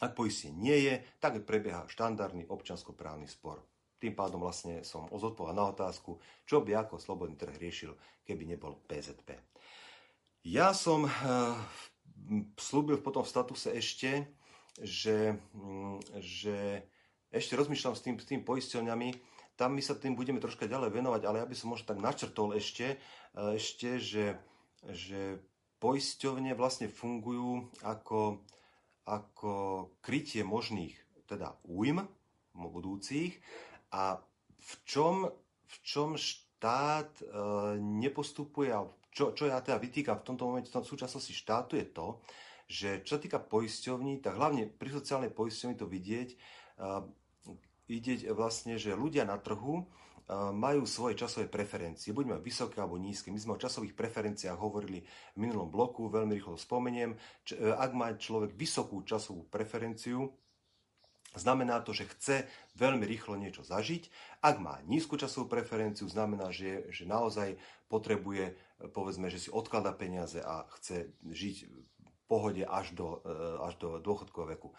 ak 0.00 0.16
poistenie 0.16 0.56
nie 0.56 0.78
je, 0.88 0.94
tak 1.20 1.44
prebieha 1.44 1.84
štandardný 1.84 2.48
občanskoprávny 2.48 3.28
spor. 3.28 3.60
Tým 4.00 4.16
pádom 4.16 4.40
vlastne 4.40 4.80
som 4.80 5.04
zodpovedal 5.12 5.60
na 5.60 5.66
otázku, 5.76 6.16
čo 6.48 6.64
by 6.64 6.72
ako 6.72 6.96
slobodný 6.96 7.36
trh 7.36 7.52
riešil, 7.60 7.92
keby 8.24 8.48
nebol 8.48 8.80
PZP. 8.88 9.36
Ja 10.40 10.72
som 10.72 11.04
uh, 11.04 11.12
slúbil 12.56 13.04
potom 13.04 13.20
v 13.20 13.28
statuse 13.28 13.76
ešte, 13.76 14.24
že, 14.80 15.36
um, 15.52 16.00
že 16.16 16.88
ešte 17.28 17.60
rozmýšľam 17.60 17.92
s 17.92 18.00
tým, 18.00 18.16
s 18.16 18.24
tým 18.24 18.40
poisťovňami, 18.40 19.08
tam 19.60 19.76
my 19.76 19.84
sa 19.84 19.92
tým 20.00 20.16
budeme 20.16 20.40
troška 20.40 20.64
ďalej 20.64 20.96
venovať, 20.96 21.22
ale 21.28 21.44
ja 21.44 21.46
by 21.46 21.52
som 21.52 21.76
možno 21.76 21.92
tak 21.92 22.00
načrtol 22.00 22.56
ešte, 22.56 22.96
uh, 23.36 23.52
ešte 23.52 24.00
že, 24.00 24.40
že 24.88 25.44
poisťovne 25.76 26.56
vlastne 26.56 26.88
fungujú 26.88 27.68
ako, 27.84 28.40
ako 29.04 29.52
krytie 30.00 30.40
možných 30.40 30.96
teda 31.28 31.52
újm, 31.68 32.00
budúcich 32.56 33.38
a 33.90 34.22
v 34.60 34.72
čom, 34.86 35.14
v 35.66 35.76
čom 35.82 36.14
štát 36.14 37.10
e, 37.20 37.24
nepostupuje 37.80 38.70
a 38.70 38.86
čo, 39.10 39.34
čo 39.34 39.50
ja 39.50 39.58
teda 39.58 39.78
vytýkam 39.82 40.22
v 40.22 40.26
tomto 40.26 40.46
momente 40.46 40.70
v 40.70 40.86
súčasnosti 40.86 41.34
štátu 41.34 41.74
je 41.74 41.86
to, 41.90 42.22
že 42.70 43.02
čo 43.02 43.18
sa 43.18 43.20
týka 43.20 43.42
poisťovní, 43.42 44.22
tak 44.22 44.38
hlavne 44.38 44.70
pri 44.70 44.94
sociálnej 44.94 45.34
poisťovni 45.34 45.74
to 45.74 45.90
vidieť, 45.90 46.28
uh, 46.78 47.02
vidieť 47.90 48.30
vlastne, 48.30 48.78
že 48.78 48.94
ľudia 48.94 49.26
na 49.26 49.34
trhu 49.42 49.82
uh, 49.82 50.54
majú 50.54 50.86
svoje 50.86 51.18
časové 51.18 51.50
preferencie, 51.50 52.14
buď 52.14 52.38
majú 52.38 52.40
vysoké 52.46 52.78
alebo 52.78 53.02
nízke. 53.02 53.34
My 53.34 53.42
sme 53.42 53.58
o 53.58 53.62
časových 53.62 53.98
preferenciách 53.98 54.54
hovorili 54.54 55.02
v 55.34 55.38
minulom 55.42 55.66
bloku, 55.66 56.06
veľmi 56.06 56.30
rýchlo 56.38 56.54
spomeniem. 56.54 57.18
Č- 57.42 57.58
uh, 57.58 57.74
ak 57.74 57.90
má 57.90 58.14
človek 58.14 58.54
vysokú 58.54 59.02
časovú 59.02 59.50
preferenciu, 59.50 60.30
Znamená 61.30 61.78
to, 61.86 61.94
že 61.94 62.10
chce 62.10 62.36
veľmi 62.74 63.06
rýchlo 63.06 63.38
niečo 63.38 63.62
zažiť. 63.62 64.10
Ak 64.42 64.58
má 64.58 64.82
nízku 64.90 65.14
časovú 65.14 65.46
preferenciu, 65.46 66.10
znamená, 66.10 66.50
že, 66.50 66.90
že 66.90 67.06
naozaj 67.06 67.54
potrebuje, 67.86 68.58
povedzme, 68.90 69.30
že 69.30 69.38
si 69.38 69.50
odklada 69.50 69.94
peniaze 69.94 70.42
a 70.42 70.66
chce 70.74 71.14
žiť 71.22 71.70
pohode 72.30 72.62
až 72.62 72.94
do, 72.94 73.18
e, 73.26 73.66
až 73.66 73.74
do 73.82 73.88
dôchodkového 73.98 74.54
veku. 74.54 74.68
E, 74.70 74.74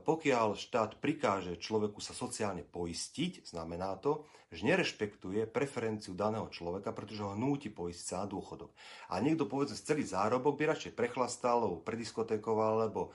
pokiaľ 0.00 0.56
štát 0.56 0.96
prikáže 0.96 1.60
človeku 1.60 2.00
sa 2.00 2.16
sociálne 2.16 2.64
poistiť, 2.64 3.44
znamená 3.44 4.00
to, 4.00 4.24
že 4.48 4.64
nerešpektuje 4.64 5.44
preferenciu 5.44 6.16
daného 6.16 6.48
človeka, 6.48 6.96
pretože 6.96 7.20
ho 7.20 7.36
núti 7.36 7.68
poistiť 7.68 8.06
sa 8.08 8.16
na 8.24 8.26
dôchodok. 8.32 8.72
A 9.12 9.20
niekto 9.20 9.44
povedzme 9.44 9.76
celý 9.76 10.08
zárobok 10.08 10.56
by 10.56 10.72
radšej 10.72 10.96
prechlastal, 10.96 11.68
alebo 11.68 11.84
prediskotékoval, 11.84 12.88
alebo 12.88 13.12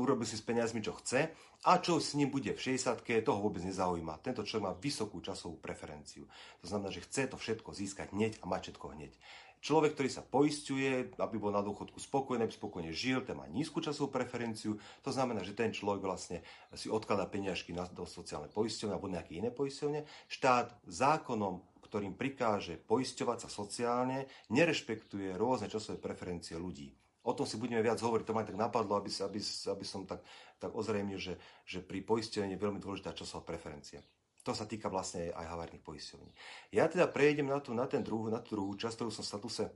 urobil 0.00 0.24
si 0.24 0.36
s 0.38 0.44
peniazmi, 0.44 0.80
čo 0.80 0.96
chce 0.96 1.30
a 1.68 1.76
čo 1.76 2.00
s 2.00 2.16
ním 2.16 2.32
bude 2.32 2.56
v 2.56 2.60
60 2.60 3.04
toho 3.20 3.38
vôbec 3.38 3.60
nezaujíma. 3.60 4.24
Tento 4.24 4.40
človek 4.40 4.64
má 4.64 4.74
vysokú 4.74 5.20
časovú 5.20 5.60
preferenciu. 5.60 6.24
To 6.64 6.66
znamená, 6.66 6.88
že 6.88 7.04
chce 7.04 7.28
to 7.28 7.36
všetko 7.36 7.76
získať 7.76 8.16
hneď 8.16 8.40
a 8.40 8.48
mať 8.48 8.72
všetko 8.72 8.86
hneď. 8.96 9.12
Človek, 9.60 9.92
ktorý 9.92 10.08
sa 10.08 10.24
poistuje, 10.24 11.12
aby 11.20 11.36
bol 11.36 11.52
na 11.52 11.60
dôchodku 11.60 12.00
spokojný, 12.00 12.48
aby 12.48 12.54
spokojne 12.56 12.96
žil, 12.96 13.20
ten 13.20 13.36
má 13.36 13.44
nízku 13.44 13.84
časovú 13.84 14.08
preferenciu. 14.08 14.80
To 15.04 15.12
znamená, 15.12 15.44
že 15.44 15.52
ten 15.52 15.68
človek 15.68 16.00
vlastne 16.00 16.40
si 16.72 16.88
odkladá 16.88 17.28
peniažky 17.28 17.76
na, 17.76 17.84
do 17.84 18.08
sociálnej 18.08 18.48
poisťovne 18.56 18.96
alebo 18.96 19.12
nejaké 19.12 19.36
iné 19.36 19.52
poisťovne. 19.52 20.08
Štát 20.32 20.80
zákonom, 20.88 21.60
ktorým 21.84 22.16
prikáže 22.16 22.80
poisťovať 22.80 23.38
sa 23.44 23.48
sociálne, 23.52 24.24
nerešpektuje 24.48 25.36
rôzne 25.36 25.68
časové 25.68 26.00
preferencie 26.00 26.56
ľudí. 26.56 26.96
O 27.20 27.36
tom 27.36 27.44
si 27.44 27.60
budeme 27.60 27.84
viac 27.84 28.00
hovoriť, 28.00 28.24
to 28.24 28.32
ma 28.32 28.48
tak 28.48 28.56
napadlo, 28.56 28.96
aby, 28.96 29.12
aby, 29.12 29.40
aby 29.44 29.84
som 29.84 30.08
tak, 30.08 30.24
tak 30.56 30.72
ozrejmil, 30.72 31.20
že, 31.20 31.36
že 31.68 31.84
pri 31.84 32.00
poistení 32.00 32.56
je 32.56 32.62
veľmi 32.64 32.80
dôležitá 32.80 33.12
časová 33.12 33.44
preferencia. 33.44 34.00
To 34.40 34.56
sa 34.56 34.64
týka 34.64 34.88
vlastne 34.88 35.28
aj 35.36 35.46
havárnych 35.52 35.84
poisťovní. 35.84 36.32
Ja 36.72 36.88
teda 36.88 37.12
prejdem 37.12 37.52
na 37.52 37.60
tú, 37.60 37.76
na, 37.76 37.84
ten 37.84 38.00
druh, 38.00 38.32
na 38.32 38.40
tú 38.40 38.56
druhú 38.56 38.72
časť, 38.72 38.96
ktorú 38.96 39.12
som 39.12 39.20
statuse 39.20 39.68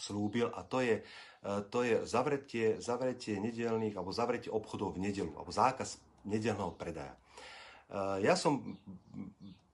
slúbil 0.00 0.48
a 0.48 0.64
to 0.64 0.80
je, 0.80 1.04
e, 1.44 1.52
to 1.68 1.84
je 1.84 2.00
zavretie, 2.08 2.80
zavretie 2.80 3.36
nedelných 3.36 3.96
alebo 3.96 4.16
zavretie 4.16 4.48
obchodov 4.48 4.96
v 4.96 5.08
nedelu 5.08 5.32
alebo 5.36 5.52
zákaz 5.52 6.00
nedelného 6.24 6.72
predaja. 6.76 7.12
E, 7.12 7.20
ja 8.24 8.32
som 8.32 8.80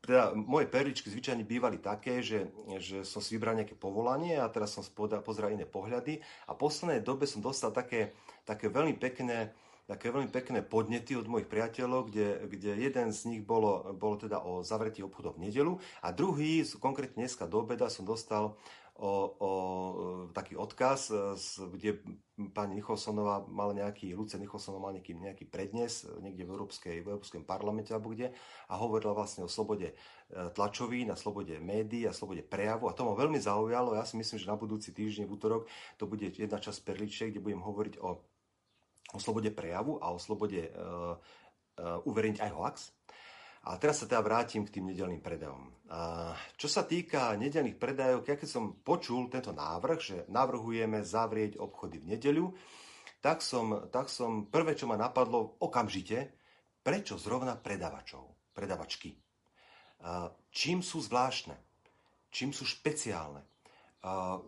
teda 0.03 0.35
moje 0.35 0.67
perličky 0.67 1.07
zvyčajne 1.07 1.47
bývali 1.47 1.79
také, 1.79 2.27
že, 2.27 2.51
že 2.83 3.07
som 3.07 3.23
si 3.23 3.39
vybral 3.39 3.55
nejaké 3.55 3.79
povolanie 3.79 4.35
a 4.35 4.51
teraz 4.51 4.75
som 4.75 4.83
pozeral 5.23 5.55
iné 5.55 5.63
pohľady. 5.63 6.19
A 6.51 6.59
v 6.59 6.61
poslednej 6.61 7.07
dobe 7.07 7.31
som 7.31 7.39
dostal 7.39 7.71
také, 7.71 8.11
také 8.43 8.67
veľmi 8.67 8.99
pekné 8.99 9.55
také 9.83 10.15
veľmi 10.15 10.31
pekné 10.31 10.63
podnety 10.63 11.19
od 11.19 11.27
mojich 11.27 11.51
priateľov, 11.51 12.09
kde, 12.09 12.47
kde 12.49 12.81
jeden 12.81 13.11
z 13.11 13.21
nich 13.29 13.43
bolo, 13.43 13.93
bolo 13.93 14.15
teda 14.15 14.39
o 14.41 14.63
zavretí 14.63 15.03
obchodov 15.03 15.37
v 15.37 15.51
nedelu 15.51 15.75
a 16.01 16.15
druhý, 16.15 16.63
konkrétne 16.79 17.27
dneska 17.27 17.51
do 17.51 17.67
obeda 17.67 17.91
som 17.91 18.07
dostal 18.07 18.55
o, 19.03 19.13
o 19.43 19.51
taký 20.31 20.55
odkaz, 20.55 21.11
kde 21.59 21.99
pani 22.55 22.79
Nicholsonová 22.79 23.43
mal 23.51 23.75
nejaký, 23.75 24.15
Luce 24.15 24.39
Nicholsonová 24.39 24.89
mal 24.89 24.95
nejaký, 24.95 25.19
nejaký 25.19 25.45
prednes 25.51 26.07
niekde 26.23 26.47
v, 26.47 26.55
Európskej, 26.55 27.03
v 27.03 27.11
Európskom 27.11 27.43
parlamente 27.43 27.91
alebo 27.91 28.15
kde 28.15 28.31
a 28.71 28.75
hovorila 28.79 29.11
vlastne 29.13 29.43
o 29.43 29.51
slobode 29.51 29.91
e, 29.91 29.95
tlačoví, 30.55 31.03
na 31.03 31.19
slobode 31.19 31.59
médií 31.59 32.07
a 32.07 32.15
slobode 32.15 32.47
prejavu 32.47 32.87
a 32.87 32.95
to 32.95 33.03
ma 33.03 33.19
veľmi 33.19 33.43
zaujalo. 33.43 33.99
Ja 33.99 34.07
si 34.07 34.15
myslím, 34.15 34.39
že 34.39 34.47
na 34.47 34.55
budúci 34.55 34.95
týždeň 34.95 35.27
v 35.27 35.35
útorok 35.35 35.63
to 35.99 36.07
bude 36.07 36.31
jedna 36.31 36.63
časť 36.63 36.87
perličiek, 36.87 37.35
kde 37.35 37.43
budem 37.43 37.61
hovoriť 37.61 37.99
o 38.01 38.23
o 39.13 39.21
slobode 39.21 39.53
prejavu 39.53 40.01
a 40.01 40.09
o 40.11 40.19
slobode 40.19 40.73
uh, 40.73 41.17
uh, 41.77 42.09
uverejniť 42.09 42.41
aj 42.41 42.51
hoax. 42.57 42.77
A 43.63 43.79
teraz 43.79 44.03
sa 44.03 44.11
teda 44.11 44.27
vrátim 44.27 44.67
k 44.67 44.75
tým 44.75 44.91
nedelným 44.91 45.23
predajom. 45.23 45.71
Uh, 45.87 46.35
čo 46.59 46.67
sa 46.67 46.83
týka 46.83 47.39
nedelných 47.39 47.79
predajov, 47.79 48.27
keď 48.27 48.43
som 48.49 48.75
počul 48.83 49.31
tento 49.31 49.55
návrh, 49.55 49.99
že 50.03 50.17
navrhujeme 50.27 50.99
zavrieť 51.07 51.63
obchody 51.63 52.03
v 52.03 52.17
nedeľu, 52.17 52.51
tak 53.23 53.39
som, 53.39 53.87
tak 53.95 54.11
som 54.11 54.51
prvé, 54.51 54.75
čo 54.75 54.91
ma 54.91 54.99
napadlo 54.99 55.55
okamžite, 55.63 56.35
prečo 56.83 57.15
zrovna 57.15 57.55
predavačov, 57.55 58.51
predavačky. 58.51 59.15
Uh, 60.03 60.35
čím 60.51 60.83
sú 60.83 60.99
zvláštne? 60.99 61.55
Čím 62.35 62.51
sú 62.51 62.67
špeciálne? 62.67 63.47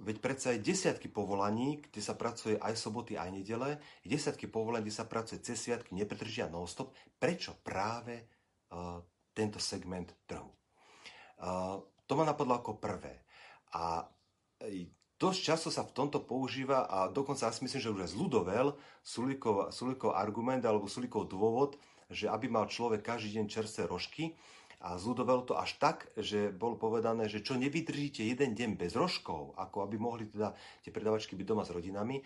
veď 0.03 0.19
predsa 0.19 0.51
je 0.51 0.67
desiatky 0.67 1.07
povolaní, 1.07 1.79
kde 1.79 2.03
sa 2.03 2.19
pracuje 2.19 2.59
aj 2.59 2.75
soboty, 2.75 3.15
aj 3.15 3.31
nedele, 3.31 3.79
desiatky 4.03 4.51
povolaní, 4.51 4.91
kde 4.91 4.99
sa 4.99 5.07
pracuje 5.07 5.39
cez 5.47 5.63
sviatky, 5.63 5.95
nepretržia 5.95 6.51
non-stop. 6.51 6.91
Prečo 7.23 7.55
práve 7.63 8.19
uh, 8.19 8.34
tento 9.35 9.59
segment 9.59 10.13
trhu? 10.25 10.51
To 12.05 12.13
ma 12.15 12.25
napadlo 12.25 12.59
ako 12.59 12.79
prvé. 12.79 13.25
A 13.75 14.07
dosť 15.19 15.41
často 15.41 15.69
sa 15.73 15.83
v 15.83 15.95
tomto 15.95 16.23
používa 16.23 16.87
a 16.87 17.09
dokonca 17.09 17.49
ja 17.49 17.55
si 17.55 17.65
myslím, 17.65 17.81
že 17.83 17.93
už 17.93 18.05
aj 18.05 18.13
zľudovel 18.15 18.67
Sulikov, 19.01 19.73
Sulikov 19.73 20.13
argument 20.15 20.63
alebo 20.63 20.91
Sulikov 20.91 21.27
dôvod, 21.27 21.81
že 22.13 22.29
aby 22.29 22.47
mal 22.53 22.69
človek 22.69 23.01
každý 23.03 23.41
deň 23.41 23.47
čerstvé 23.49 23.89
rožky, 23.89 24.37
a 24.85 25.01
zľudovalo 25.01 25.49
to 25.49 25.57
až 25.57 25.81
tak, 25.81 26.13
že 26.13 26.53
bolo 26.53 26.77
povedané, 26.77 27.25
že 27.25 27.41
čo 27.41 27.57
nevydržíte 27.57 28.21
jeden 28.21 28.53
deň 28.53 28.77
bez 28.77 28.93
rožkov, 28.93 29.57
ako 29.57 29.81
aby 29.89 29.97
mohli 29.97 30.29
teda 30.29 30.53
tie 30.85 30.93
predavačky 30.93 31.33
byť 31.41 31.47
doma 31.49 31.65
s 31.65 31.73
rodinami. 31.73 32.21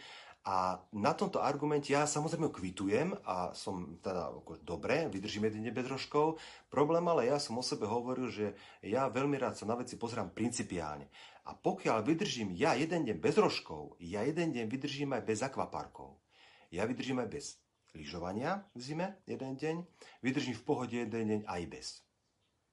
A 0.48 0.80
na 0.96 1.12
tomto 1.12 1.44
argumente 1.44 1.92
ja 1.92 2.08
samozrejme 2.08 2.48
kvitujem 2.48 3.12
a 3.28 3.52
som 3.52 4.00
teda 4.00 4.32
ako, 4.32 4.64
dobre, 4.64 5.04
vydržím 5.12 5.44
jeden 5.44 5.68
deň 5.68 5.74
bez 5.76 5.86
rožkov. 5.92 6.40
Problém 6.72 7.04
ale 7.04 7.28
ja 7.28 7.36
som 7.36 7.60
o 7.60 7.64
sebe 7.64 7.84
hovoril, 7.84 8.32
že 8.32 8.56
ja 8.80 9.12
veľmi 9.12 9.36
rád 9.36 9.60
sa 9.60 9.68
na 9.68 9.76
veci 9.76 10.00
pozerám 10.00 10.32
principiálne. 10.32 11.12
A 11.44 11.52
pokiaľ 11.52 12.00
vydržím 12.00 12.56
ja 12.56 12.72
jeden 12.72 13.04
deň 13.04 13.20
bez 13.20 13.36
rožkov, 13.36 14.00
ja 14.00 14.24
jeden 14.24 14.56
deň 14.56 14.72
vydržím 14.72 15.12
aj 15.20 15.22
bez 15.28 15.44
akvaparkov. 15.44 16.16
Ja 16.72 16.88
vydržím 16.88 17.20
aj 17.20 17.28
bez 17.28 17.44
lyžovania 17.92 18.64
v 18.72 18.80
zime 18.80 19.20
jeden 19.28 19.52
deň, 19.52 19.76
vydržím 20.24 20.56
v 20.56 20.64
pohode 20.64 20.96
jeden 20.96 21.28
deň 21.28 21.40
aj 21.44 21.62
bez 21.68 22.08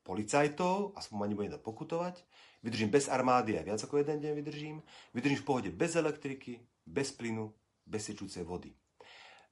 policajtov, 0.05 0.95
aspoň 0.95 1.15
ma 1.17 1.25
nebude 1.27 1.59
pokutovať, 1.59 2.23
vydržím 2.63 2.93
bez 2.93 3.09
armády 3.09 3.57
aj 3.57 3.65
viac 3.65 3.81
ako 3.83 3.99
jeden 3.99 4.21
deň 4.21 4.31
vydržím, 4.37 4.77
vydržím 5.11 5.39
v 5.41 5.47
pohode 5.49 5.69
bez 5.73 5.97
elektriky, 5.97 6.61
bez 6.85 7.09
plynu, 7.09 7.49
bez 7.85 8.11
sečúcej 8.11 8.43
vody. 8.43 8.73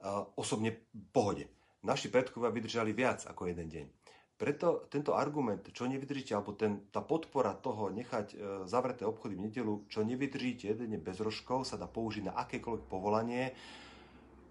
Uh, 0.03 0.27
osobne 0.35 0.75
pohode. 1.15 1.47
Naši 1.85 2.11
predkovia 2.11 2.51
vydržali 2.51 2.91
viac 2.91 3.23
ako 3.29 3.47
jeden 3.47 3.71
deň. 3.71 3.85
Preto 4.33 4.89
tento 4.91 5.15
argument, 5.15 5.63
čo 5.71 5.87
nevydržíte, 5.87 6.35
alebo 6.35 6.57
ten, 6.57 6.89
tá 6.91 6.99
podpora 7.05 7.53
toho 7.53 7.93
nechať 7.93 8.27
e, 8.33 8.35
zavreté 8.65 9.05
obchody 9.05 9.37
v 9.37 9.45
nedelu, 9.47 9.85
čo 9.87 10.01
nevydržíte 10.01 10.67
jeden 10.67 10.89
deň 10.89 11.01
bez 11.05 11.21
rožkov, 11.21 11.69
sa 11.69 11.77
dá 11.77 11.85
použiť 11.85 12.27
na 12.27 12.33
akékoľvek 12.41 12.83
povolanie. 12.89 13.53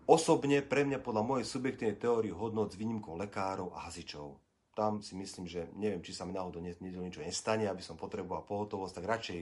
Osobne 0.06 0.62
pre 0.62 0.86
mňa 0.86 1.02
podľa 1.02 1.26
mojej 1.26 1.46
subjektívnej 1.50 1.98
teórie 1.98 2.32
hodnot 2.32 2.72
s 2.72 2.78
výnimkou 2.78 3.18
lekárov 3.20 3.74
a 3.74 3.90
hasičov 3.90 4.38
tam 4.72 5.04
si 5.04 5.12
myslím, 5.16 5.44
že 5.44 5.68
neviem, 5.76 6.00
či 6.00 6.16
sa 6.16 6.24
mi 6.24 6.32
náhodou 6.32 6.64
nedel 6.64 7.04
niečo 7.04 7.20
nestane, 7.20 7.68
aby 7.68 7.84
som 7.84 8.00
potreboval 8.00 8.48
pohotovosť, 8.48 8.94
tak 8.96 9.04
radšej 9.04 9.40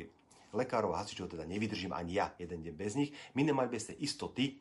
lekárov 0.52 0.95
a 0.95 1.02
hasičov 1.02 1.30
teda 1.30 1.47
nevydržím 1.47 1.92
ani 1.95 2.19
ja 2.19 2.33
jeden 2.38 2.62
deň 2.62 2.75
bez 2.75 2.95
nich. 2.97 3.11
Minimálne 3.35 3.71
bez 3.71 3.90
tej 3.90 3.99
istoty, 4.02 4.59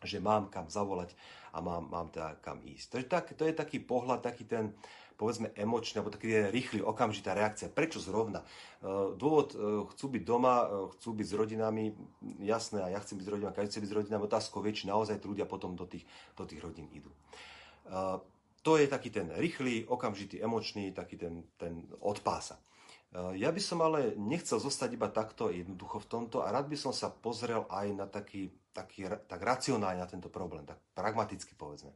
že 0.00 0.18
mám 0.22 0.48
kam 0.48 0.70
zavolať 0.70 1.12
a 1.52 1.60
mám, 1.60 1.88
mám 1.90 2.08
teda 2.08 2.38
kam 2.40 2.62
ísť. 2.62 2.88
Je, 2.96 3.06
tak, 3.06 3.34
to 3.36 3.44
je 3.44 3.52
taký 3.52 3.82
pohľad, 3.82 4.24
taký 4.24 4.48
ten, 4.48 4.72
povedzme, 5.20 5.52
emočný, 5.52 6.00
alebo 6.00 6.14
taký 6.14 6.48
rýchly, 6.48 6.80
okamžitá 6.80 7.36
reakcia. 7.36 7.68
Prečo 7.68 8.00
zrovna? 8.00 8.40
E, 8.40 9.18
dôvod, 9.18 9.52
e, 9.52 9.84
chcú 9.92 10.06
byť 10.16 10.22
doma, 10.24 10.54
e, 10.64 10.66
chcú 10.96 11.10
byť 11.12 11.26
s 11.26 11.34
rodinami, 11.36 11.84
jasné, 12.40 12.80
a 12.80 12.88
ja 12.88 13.02
chcem 13.04 13.20
byť 13.20 13.26
s 13.28 13.32
rodinami, 13.34 13.52
každý 13.52 13.70
chce 13.76 13.82
byť 13.84 13.90
s 13.92 13.96
rodinami, 13.98 14.22
otázkou 14.24 14.64
vie, 14.64 14.72
či 14.72 14.88
naozaj 14.88 15.20
ľudia 15.20 15.44
potom 15.44 15.76
do 15.76 15.84
tých, 15.84 16.08
do 16.32 16.48
tých 16.48 16.64
rodín 16.64 16.88
idú 16.96 17.12
to 18.62 18.76
je 18.76 18.86
taký 18.88 19.10
ten 19.10 19.32
rýchly, 19.36 19.88
okamžitý, 19.88 20.42
emočný, 20.42 20.92
taký 20.92 21.16
ten, 21.16 21.44
ten. 21.56 21.88
E, 22.00 22.56
ja 23.14 23.50
by 23.50 23.58
som 23.58 23.82
ale 23.82 24.14
nechcel 24.14 24.62
zostať 24.62 24.94
iba 24.94 25.10
takto 25.10 25.50
jednoducho 25.50 25.98
v 26.02 26.10
tomto 26.10 26.46
a 26.46 26.54
rád 26.54 26.70
by 26.70 26.78
som 26.78 26.94
sa 26.94 27.10
pozrel 27.10 27.66
aj 27.66 27.86
na 27.90 28.06
taký, 28.06 28.54
taký 28.70 29.10
tak 29.26 29.40
racionálne 29.42 29.98
na 29.98 30.06
tento 30.06 30.30
problém, 30.30 30.62
tak 30.62 30.78
pragmaticky 30.94 31.58
povedzme. 31.58 31.90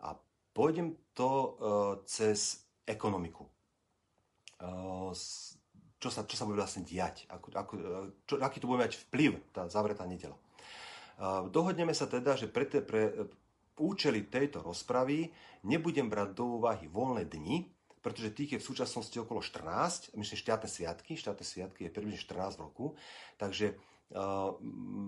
A 0.00 0.16
Pôjdem 0.50 0.98
to 1.14 1.54
cez 2.10 2.66
ekonomiku. 2.82 3.46
Čo 6.00 6.08
sa, 6.10 6.26
čo 6.26 6.34
sa 6.34 6.44
bude 6.48 6.58
vlastne 6.58 6.82
diať? 6.82 7.28
Ako, 7.30 7.48
ako, 7.54 7.72
čo, 8.26 8.34
aký 8.42 8.58
to 8.58 8.66
bude 8.66 8.82
mať 8.82 8.98
vplyv, 9.08 9.38
tá 9.54 9.70
zavretá 9.70 10.02
nedela? 10.08 10.34
Dohodneme 11.52 11.94
sa 11.94 12.08
teda, 12.10 12.34
že 12.34 12.48
pre, 12.48 12.66
te, 12.66 12.82
pre 12.82 13.30
účely 13.78 14.26
tejto 14.26 14.64
rozpravy 14.64 15.30
nebudem 15.62 16.08
brať 16.08 16.34
do 16.34 16.58
úvahy 16.58 16.88
voľné 16.90 17.28
dni, 17.28 17.68
pretože 18.00 18.32
tých 18.32 18.50
je 18.56 18.60
v 18.60 18.68
súčasnosti 18.72 19.16
okolo 19.20 19.44
14, 19.44 20.16
myslím 20.16 20.38
štátne 20.40 20.68
sviatky, 20.68 21.12
štátne 21.16 21.44
sviatky 21.44 21.86
je 21.86 21.92
približne 21.92 22.20
14 22.20 22.56
v 22.56 22.64
roku, 22.64 22.86
takže 23.36 23.76
uh, 23.76 24.56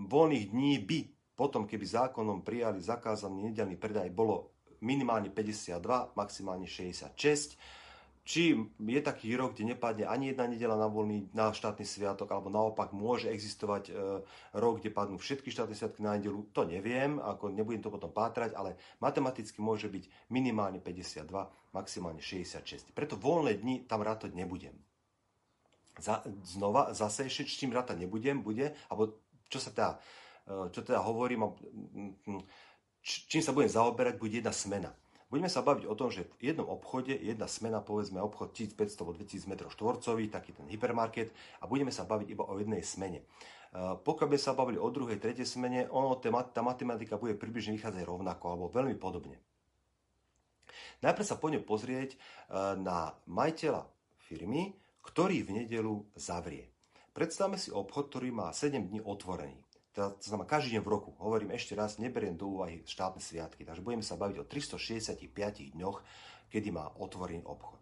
voľných 0.09 0.53
dní 0.53 0.81
by 0.85 0.99
potom, 1.33 1.65
keby 1.65 1.85
zákonom 1.89 2.45
prijali 2.45 2.85
zakázaný 2.85 3.51
nedelný 3.51 3.81
predaj, 3.81 4.13
bolo 4.13 4.53
minimálne 4.85 5.33
52, 5.33 6.13
maximálne 6.13 6.69
66, 6.69 7.57
či 8.23 8.55
je 8.79 9.01
taký 9.03 9.35
rok, 9.35 9.59
kde 9.59 9.75
nepadne 9.75 10.07
ani 10.07 10.31
jedna 10.31 10.47
nedela 10.47 10.79
na 10.79 10.87
voľný, 10.87 11.35
na 11.35 11.51
štátny 11.51 11.83
sviatok, 11.83 12.31
alebo 12.31 12.55
naopak 12.55 12.95
môže 12.95 13.27
existovať 13.27 13.91
e, 13.91 13.93
rok, 14.55 14.79
kde 14.79 14.95
padnú 14.95 15.19
všetky 15.19 15.51
štátne 15.51 15.75
sviatky 15.75 16.07
na 16.07 16.15
nedelu, 16.15 16.47
to 16.55 16.63
neviem, 16.63 17.19
ako 17.19 17.51
nebudem 17.51 17.83
to 17.83 17.91
potom 17.91 18.15
pátrať, 18.15 18.55
ale 18.55 18.79
matematicky 19.03 19.59
môže 19.59 19.91
byť 19.91 20.31
minimálne 20.31 20.79
52, 20.79 21.27
maximálne 21.75 22.23
66. 22.23 22.95
Preto 22.95 23.19
voľné 23.19 23.59
dni 23.59 23.91
tam 23.91 24.07
rátať 24.07 24.39
nebudem. 24.39 24.79
Za, 25.99 26.23
znova, 26.47 26.95
zase 26.95 27.27
ešte, 27.27 27.51
s 27.51 27.59
čím 27.59 27.75
rátať 27.75 28.07
nebudem, 28.07 28.39
bude, 28.39 28.71
alebo 28.87 29.19
čo 29.51 29.59
sa 29.59 29.75
teda, 29.75 29.99
čo 30.73 30.81
teda 30.81 31.05
hovorím, 31.05 31.53
čím 33.03 33.43
sa 33.43 33.53
budem 33.53 33.69
zaoberať, 33.69 34.15
bude 34.17 34.41
jedna 34.41 34.55
smena. 34.55 34.95
Budeme 35.33 35.49
sa 35.49 35.65
baviť 35.65 35.89
o 35.89 35.97
tom, 35.97 36.13
že 36.13 36.29
v 36.37 36.53
jednom 36.53 36.69
obchode 36.69 37.17
jedna 37.17 37.49
smena, 37.49 37.81
povedzme 37.81 38.21
obchod 38.21 38.53
1500 38.53 39.01
alebo 39.01 39.17
2000 39.17 39.49
m 39.49 39.53
štvorcových, 39.65 40.29
taký 40.29 40.53
ten 40.53 40.69
hypermarket, 40.69 41.33
a 41.57 41.65
budeme 41.65 41.89
sa 41.89 42.05
baviť 42.05 42.37
iba 42.37 42.45
o 42.45 42.61
jednej 42.61 42.85
smene. 42.85 43.25
Uh, 43.73 43.97
pokiaľ 43.97 44.29
by 44.29 44.37
sa 44.37 44.53
bavili 44.53 44.77
o 44.77 44.93
druhej, 44.93 45.17
tretej 45.17 45.49
smene, 45.49 45.89
ono, 45.89 46.21
tá 46.21 46.61
matematika 46.61 47.17
bude 47.17 47.33
približne 47.33 47.73
vychádzať 47.81 48.05
rovnako 48.05 48.45
alebo 48.45 48.77
veľmi 48.77 48.93
podobne. 49.01 49.41
Najprv 51.01 51.25
sa 51.25 51.41
poďme 51.41 51.65
pozrieť 51.65 52.13
uh, 52.13 52.77
na 52.77 53.17
majiteľa 53.25 53.89
firmy, 54.29 54.77
ktorý 55.01 55.49
v 55.49 55.65
nedelu 55.65 55.97
zavrie. 56.13 56.69
Predstavme 57.17 57.57
si 57.57 57.73
obchod, 57.73 58.13
ktorý 58.13 58.37
má 58.37 58.53
7 58.53 58.85
dní 58.85 59.01
otvorený 59.01 59.57
to 59.93 60.17
znamená 60.25 60.49
každý 60.49 60.81
deň 60.81 60.83
v 60.83 60.93
roku. 60.93 61.11
Hovorím 61.21 61.53
ešte 61.53 61.77
raz, 61.77 62.01
neberiem 62.01 62.33
do 62.33 62.49
úvahy 62.49 62.81
štátne 62.89 63.21
sviatky, 63.21 63.69
takže 63.69 63.85
budeme 63.85 64.01
sa 64.01 64.17
baviť 64.17 64.37
o 64.41 64.49
365 64.49 65.77
dňoch, 65.77 65.99
kedy 66.49 66.69
má 66.73 66.89
otvorený 66.97 67.45
obchod. 67.45 67.81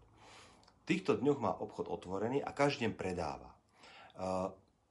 V 0.83 0.83
týchto 0.91 1.15
dňoch 1.23 1.39
má 1.39 1.55
obchod 1.55 1.87
otvorený 1.87 2.43
a 2.43 2.51
každý 2.51 2.91
deň 2.91 2.93
predáva. 2.99 3.51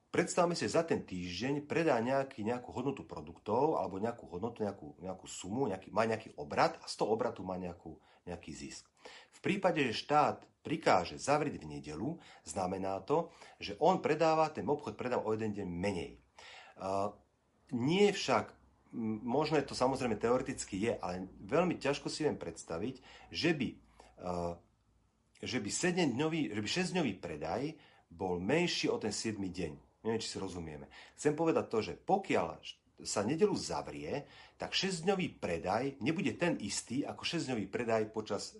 Predstavme 0.09 0.57
si, 0.57 0.65
za 0.65 0.81
ten 0.81 1.05
týždeň 1.05 1.69
predá 1.69 1.99
nejaký, 2.01 2.41
nejakú 2.41 2.73
hodnotu 2.73 3.05
produktov 3.05 3.77
alebo 3.77 4.01
nejakú 4.01 4.25
hodnotu, 4.25 4.65
nejakú, 4.65 4.97
nejakú 5.03 5.29
sumu, 5.29 5.69
nejaký, 5.69 5.93
má 5.93 6.07
nejaký 6.09 6.33
obrad 6.33 6.81
a 6.81 6.89
z 6.89 6.97
toho 6.97 7.13
obratu 7.13 7.45
má 7.45 7.61
nejakú, 7.61 7.93
nejaký 8.25 8.49
zisk. 8.49 8.89
V 9.35 9.39
prípade, 9.43 9.85
že 9.85 9.93
štát 9.93 10.41
prikáže 10.65 11.21
zavrieť 11.21 11.61
v 11.61 11.77
nedelu, 11.77 12.09
znamená 12.41 12.97
to, 13.05 13.29
že 13.61 13.77
on 13.77 14.01
predáva, 14.01 14.49
ten 14.49 14.65
obchod 14.65 14.97
predáva 14.97 15.29
o 15.29 15.35
jeden 15.37 15.53
deň 15.53 15.67
menej. 15.69 16.17
Nie 17.69 18.07
však, 18.09 18.49
možno 19.21 19.61
je 19.61 19.67
to 19.69 19.77
samozrejme 19.77 20.17
teoreticky 20.17 20.89
je, 20.89 20.97
ale 20.97 21.29
veľmi 21.45 21.77
ťažko 21.77 22.09
si 22.09 22.25
viem 22.25 22.39
predstaviť, 22.39 22.95
že 23.29 23.51
by, 23.53 23.69
že 25.39 25.57
by, 25.61 25.69
7-dňový, 25.69 26.41
že 26.55 26.59
by 26.59 26.69
6-dňový 26.69 27.13
predaj 27.21 27.77
bol 28.09 28.41
menší 28.41 28.89
o 28.89 28.97
ten 28.97 29.13
7 29.13 29.37
deň. 29.37 29.73
Neviem, 30.01 30.21
či 30.23 30.31
si 30.31 30.41
rozumieme. 30.41 30.89
Chcem 31.13 31.37
povedať 31.37 31.65
to, 31.69 31.79
že 31.83 31.93
pokiaľ 31.99 32.57
sa 32.99 33.23
nedelu 33.23 33.55
zavrie, 33.55 34.27
tak 34.59 34.75
6-dňový 34.75 35.39
predaj 35.39 36.01
nebude 36.03 36.35
ten 36.35 36.59
istý 36.59 37.07
ako 37.07 37.23
6-dňový 37.23 37.71
predaj 37.71 38.11
počas 38.11 38.59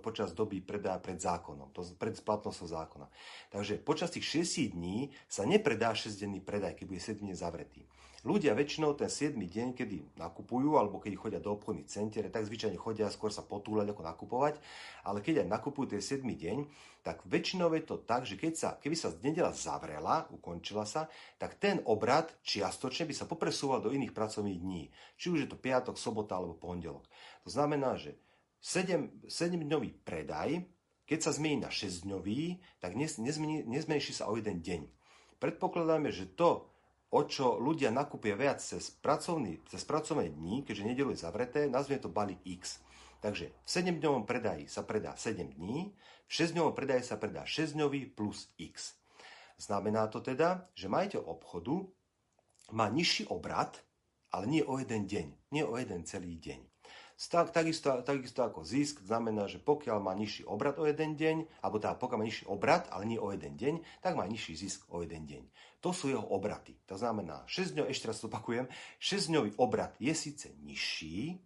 počas 0.00 0.32
doby 0.32 0.64
predá 0.64 0.96
pred 0.96 1.20
zákonom, 1.20 1.70
to 1.70 1.84
pred 2.00 2.16
splatnosťou 2.16 2.68
zákona. 2.68 3.06
Takže 3.52 3.78
počas 3.80 4.08
tých 4.10 4.44
6 4.44 4.72
dní 4.72 5.12
sa 5.28 5.44
nepredá 5.44 5.92
6-denný 5.92 6.40
predaj, 6.40 6.74
keď 6.80 6.86
bude 6.88 7.02
7 7.02 7.20
dní 7.22 7.34
zavretý. 7.36 7.84
Ľudia 8.26 8.58
väčšinou 8.58 8.98
ten 8.98 9.06
7 9.06 9.38
deň, 9.38 9.78
kedy 9.78 10.18
nakupujú 10.18 10.74
alebo 10.74 10.98
keď 10.98 11.14
chodia 11.14 11.38
do 11.38 11.54
obchodných 11.54 11.86
centier, 11.86 12.26
tak 12.26 12.42
zvyčajne 12.42 12.74
chodia 12.74 13.06
skôr 13.06 13.30
sa 13.30 13.46
potúľať 13.46 13.94
ako 13.94 14.02
nakupovať, 14.02 14.58
ale 15.06 15.22
keď 15.22 15.46
aj 15.46 15.52
nakupujú 15.54 15.94
ten 15.94 16.02
7 16.02 16.26
deň, 16.26 16.66
tak 17.06 17.22
väčšinou 17.22 17.70
je 17.78 17.86
to 17.86 18.02
tak, 18.02 18.26
že 18.26 18.34
keď 18.34 18.52
sa, 18.58 18.68
keby 18.82 18.98
sa 18.98 19.14
nedela 19.22 19.54
zavrela, 19.54 20.26
ukončila 20.34 20.82
sa, 20.82 21.06
tak 21.38 21.54
ten 21.62 21.78
obrad 21.86 22.26
čiastočne 22.42 23.06
by 23.06 23.14
sa 23.14 23.30
popresúval 23.30 23.78
do 23.78 23.94
iných 23.94 24.10
pracovných 24.10 24.58
dní. 24.58 24.90
Či 25.14 25.26
už 25.30 25.38
je 25.46 25.48
to 25.54 25.54
piatok, 25.54 25.94
sobota 25.94 26.34
alebo 26.34 26.58
pondelok. 26.58 27.06
To 27.46 27.50
znamená, 27.54 27.94
že 27.94 28.18
7-dňový 28.66 30.02
predaj, 30.02 30.66
keď 31.06 31.18
sa 31.22 31.30
zmení 31.30 31.62
na 31.62 31.70
6-dňový, 31.70 32.58
tak 32.82 32.98
nezmení, 32.98 33.62
nezmenší 33.62 34.10
sa 34.10 34.26
o 34.26 34.34
jeden 34.34 34.58
deň. 34.58 34.90
Predpokladáme, 35.38 36.10
že 36.10 36.34
to, 36.34 36.66
o 37.14 37.20
čo 37.22 37.62
ľudia 37.62 37.94
nakúpia 37.94 38.34
viac 38.34 38.58
cez, 38.58 38.90
pracovný, 38.90 39.62
cez 39.70 39.86
pracovné 39.86 40.34
dní, 40.34 40.66
keďže 40.66 40.82
nedelu 40.82 41.14
je 41.14 41.22
zavreté, 41.22 41.70
nazvime 41.70 42.02
to 42.02 42.10
balík 42.10 42.42
X. 42.42 42.82
Takže 43.22 43.54
v 43.54 43.68
7-dňovom 43.70 44.26
predaji 44.26 44.66
sa 44.66 44.82
predá 44.82 45.14
7 45.14 45.54
dní, 45.54 45.94
v 46.26 46.32
6-dňovom 46.34 46.74
predaji 46.74 47.06
sa 47.06 47.16
predá 47.22 47.46
6-dňový 47.46 48.18
plus 48.18 48.50
X. 48.58 48.98
Znamená 49.62 50.10
to 50.10 50.18
teda, 50.18 50.68
že 50.74 50.90
majiteľ 50.90 51.22
obchodu 51.22 51.86
má 52.74 52.90
nižší 52.90 53.30
obrad, 53.30 53.78
ale 54.34 54.50
nie 54.50 54.62
o 54.66 54.76
jeden 54.82 55.06
deň, 55.06 55.54
nie 55.54 55.62
o 55.62 55.78
jeden 55.78 56.02
celý 56.02 56.34
deň. 56.36 56.75
Tak, 57.16 57.48
takisto, 57.48 58.04
takisto 58.04 58.44
ako 58.44 58.60
zisk 58.60 59.00
znamená, 59.00 59.48
že 59.48 59.56
pokiaľ 59.56 60.04
má 60.04 60.12
nižší 60.12 60.44
obrad 60.44 60.76
o 60.76 60.84
jeden 60.84 61.16
deň, 61.16 61.64
alebo 61.64 61.80
teda 61.80 61.96
pokiaľ 61.96 62.18
má 62.20 62.24
nižší 62.28 62.44
obrad, 62.44 62.92
ale 62.92 63.08
nie 63.08 63.16
o 63.16 63.32
jeden 63.32 63.56
deň, 63.56 64.04
tak 64.04 64.20
má 64.20 64.28
nižší 64.28 64.52
zisk 64.52 64.84
o 64.92 65.00
jeden 65.00 65.24
deň. 65.24 65.42
To 65.80 65.96
sú 65.96 66.12
jeho 66.12 66.24
obraty. 66.28 66.76
To 66.84 67.00
znamená, 67.00 67.48
6 67.48 67.72
dňov, 67.72 67.88
ešte 67.88 68.12
raz 68.12 68.20
opakujem, 68.20 68.68
6-dňový 69.00 69.56
obrad 69.56 69.96
je 69.96 70.12
síce 70.12 70.52
nižší 70.60 71.40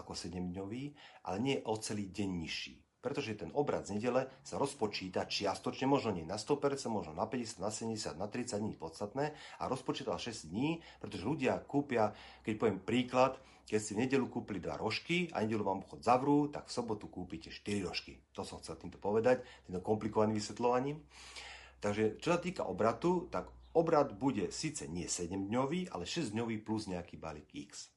ako 0.00 0.16
7-dňový, 0.16 0.96
ale 1.28 1.36
nie 1.44 1.56
o 1.60 1.76
celý 1.76 2.08
deň 2.08 2.30
nižší 2.32 2.80
pretože 3.02 3.34
ten 3.34 3.50
obrad 3.52 3.84
z 3.84 3.98
nedele 3.98 4.30
sa 4.46 4.56
rozpočíta 4.56 5.26
čiastočne, 5.26 5.90
možno 5.90 6.14
nie 6.14 6.22
na 6.22 6.38
100%, 6.38 6.86
možno 6.88 7.12
na 7.12 7.26
50, 7.26 7.58
na 7.58 7.68
70, 7.68 8.14
na 8.16 8.30
30 8.30 8.62
dní 8.62 8.74
podstatné 8.78 9.34
a 9.58 9.64
rozpočítal 9.66 10.16
6 10.16 10.48
dní, 10.54 10.78
pretože 11.02 11.26
ľudia 11.26 11.58
kúpia, 11.66 12.14
keď 12.46 12.54
poviem 12.56 12.78
príklad, 12.80 13.36
keď 13.66 13.80
si 13.82 13.92
v 13.98 14.06
nedelu 14.06 14.26
kúpili 14.30 14.62
dva 14.62 14.78
rožky 14.78 15.26
a 15.34 15.42
nedelu 15.42 15.66
vám 15.66 15.82
obchod 15.82 16.00
zavrú, 16.06 16.46
tak 16.48 16.70
v 16.70 16.74
sobotu 16.78 17.10
kúpite 17.10 17.50
4 17.50 17.82
rožky. 17.82 18.22
To 18.38 18.46
som 18.46 18.62
chcel 18.62 18.78
týmto 18.78 19.02
povedať, 19.02 19.42
týmto 19.66 19.82
komplikovaným 19.82 20.38
vysvetľovaním. 20.38 21.02
Takže 21.82 22.22
čo 22.22 22.28
sa 22.34 22.38
týka 22.38 22.62
obratu, 22.70 23.26
tak 23.26 23.50
obrad 23.74 24.14
bude 24.14 24.54
síce 24.54 24.86
nie 24.86 25.10
7-dňový, 25.10 25.90
ale 25.90 26.06
6-dňový 26.06 26.62
plus 26.62 26.86
nejaký 26.86 27.18
balík 27.18 27.50
X. 27.50 27.90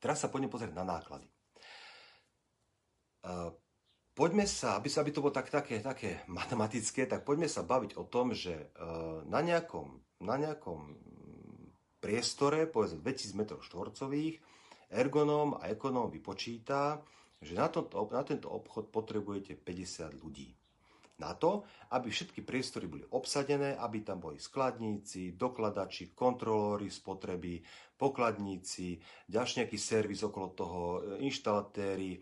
Teraz 0.00 0.24
sa 0.24 0.32
poďme 0.32 0.48
pozrieť 0.48 0.72
na 0.72 0.88
náklady. 0.88 1.28
Poďme 4.20 4.44
sa, 4.44 4.76
aby, 4.76 4.92
sa, 4.92 5.00
aby 5.00 5.16
to 5.16 5.24
bolo 5.24 5.32
tak, 5.32 5.48
také, 5.48 5.80
také 5.80 6.20
matematické, 6.28 7.08
tak 7.08 7.24
poďme 7.24 7.48
sa 7.48 7.64
baviť 7.64 7.96
o 7.96 8.04
tom, 8.04 8.36
že 8.36 8.52
e, 8.52 8.64
na 9.24 9.40
nejakom, 9.40 9.96
na 10.20 10.36
nejakom 10.36 10.92
priestore, 12.04 12.68
povedzme 12.68 13.00
2000 13.00 13.32
m 13.32 13.42
štvorcových, 13.64 14.36
ergonóm 14.92 15.56
a 15.56 15.72
ekonóm 15.72 16.12
vypočíta, 16.12 17.00
že 17.40 17.56
na, 17.56 17.72
to, 17.72 17.88
na 18.12 18.20
tento 18.20 18.52
obchod 18.52 18.92
potrebujete 18.92 19.56
50 19.56 20.12
ľudí 20.20 20.52
na 21.20 21.36
to, 21.36 21.68
aby 21.92 22.08
všetky 22.08 22.40
priestory 22.40 22.88
boli 22.88 23.04
obsadené, 23.12 23.76
aby 23.76 24.00
tam 24.00 24.24
boli 24.24 24.40
skladníci, 24.40 25.36
dokladači, 25.36 26.16
kontrolóri 26.16 26.88
spotreby, 26.88 27.60
pokladníci, 28.00 28.96
ďalší 29.28 29.60
nejaký 29.60 29.76
servis 29.76 30.24
okolo 30.24 30.48
toho, 30.56 30.80
e, 30.82 31.00
inštalatéri, 31.28 32.16
e, 32.16 32.20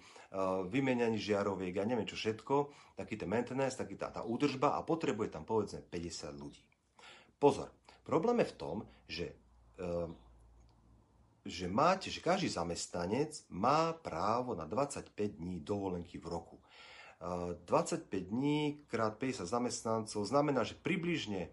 vymenianie 0.66 1.22
žiaroviek, 1.22 1.78
ja 1.78 1.86
neviem 1.86 2.10
čo 2.10 2.18
všetko, 2.18 2.74
taký 2.98 3.14
ten 3.14 3.30
maintenance, 3.30 3.78
taký 3.78 3.94
tá, 3.94 4.10
tá 4.10 4.26
údržba 4.26 4.74
a 4.74 4.82
potrebuje 4.82 5.30
tam 5.30 5.46
povedzme 5.46 5.86
50 5.86 6.34
ľudí. 6.34 6.62
Pozor, 7.38 7.70
problém 8.02 8.42
je 8.42 8.50
v 8.50 8.58
tom, 8.58 8.76
že 9.06 9.26
e, 9.78 10.26
že 11.48 11.64
máte, 11.64 12.12
že 12.12 12.20
každý 12.20 12.52
zamestnanec 12.52 13.40
má 13.48 13.96
právo 13.96 14.52
na 14.52 14.68
25 14.68 15.40
dní 15.40 15.64
dovolenky 15.64 16.20
v 16.20 16.28
roku. 16.28 16.60
25 17.18 18.06
dní 18.30 18.86
krát 18.86 19.18
50 19.18 19.46
zamestnancov 19.46 20.22
znamená, 20.22 20.62
že 20.62 20.78
približne, 20.78 21.50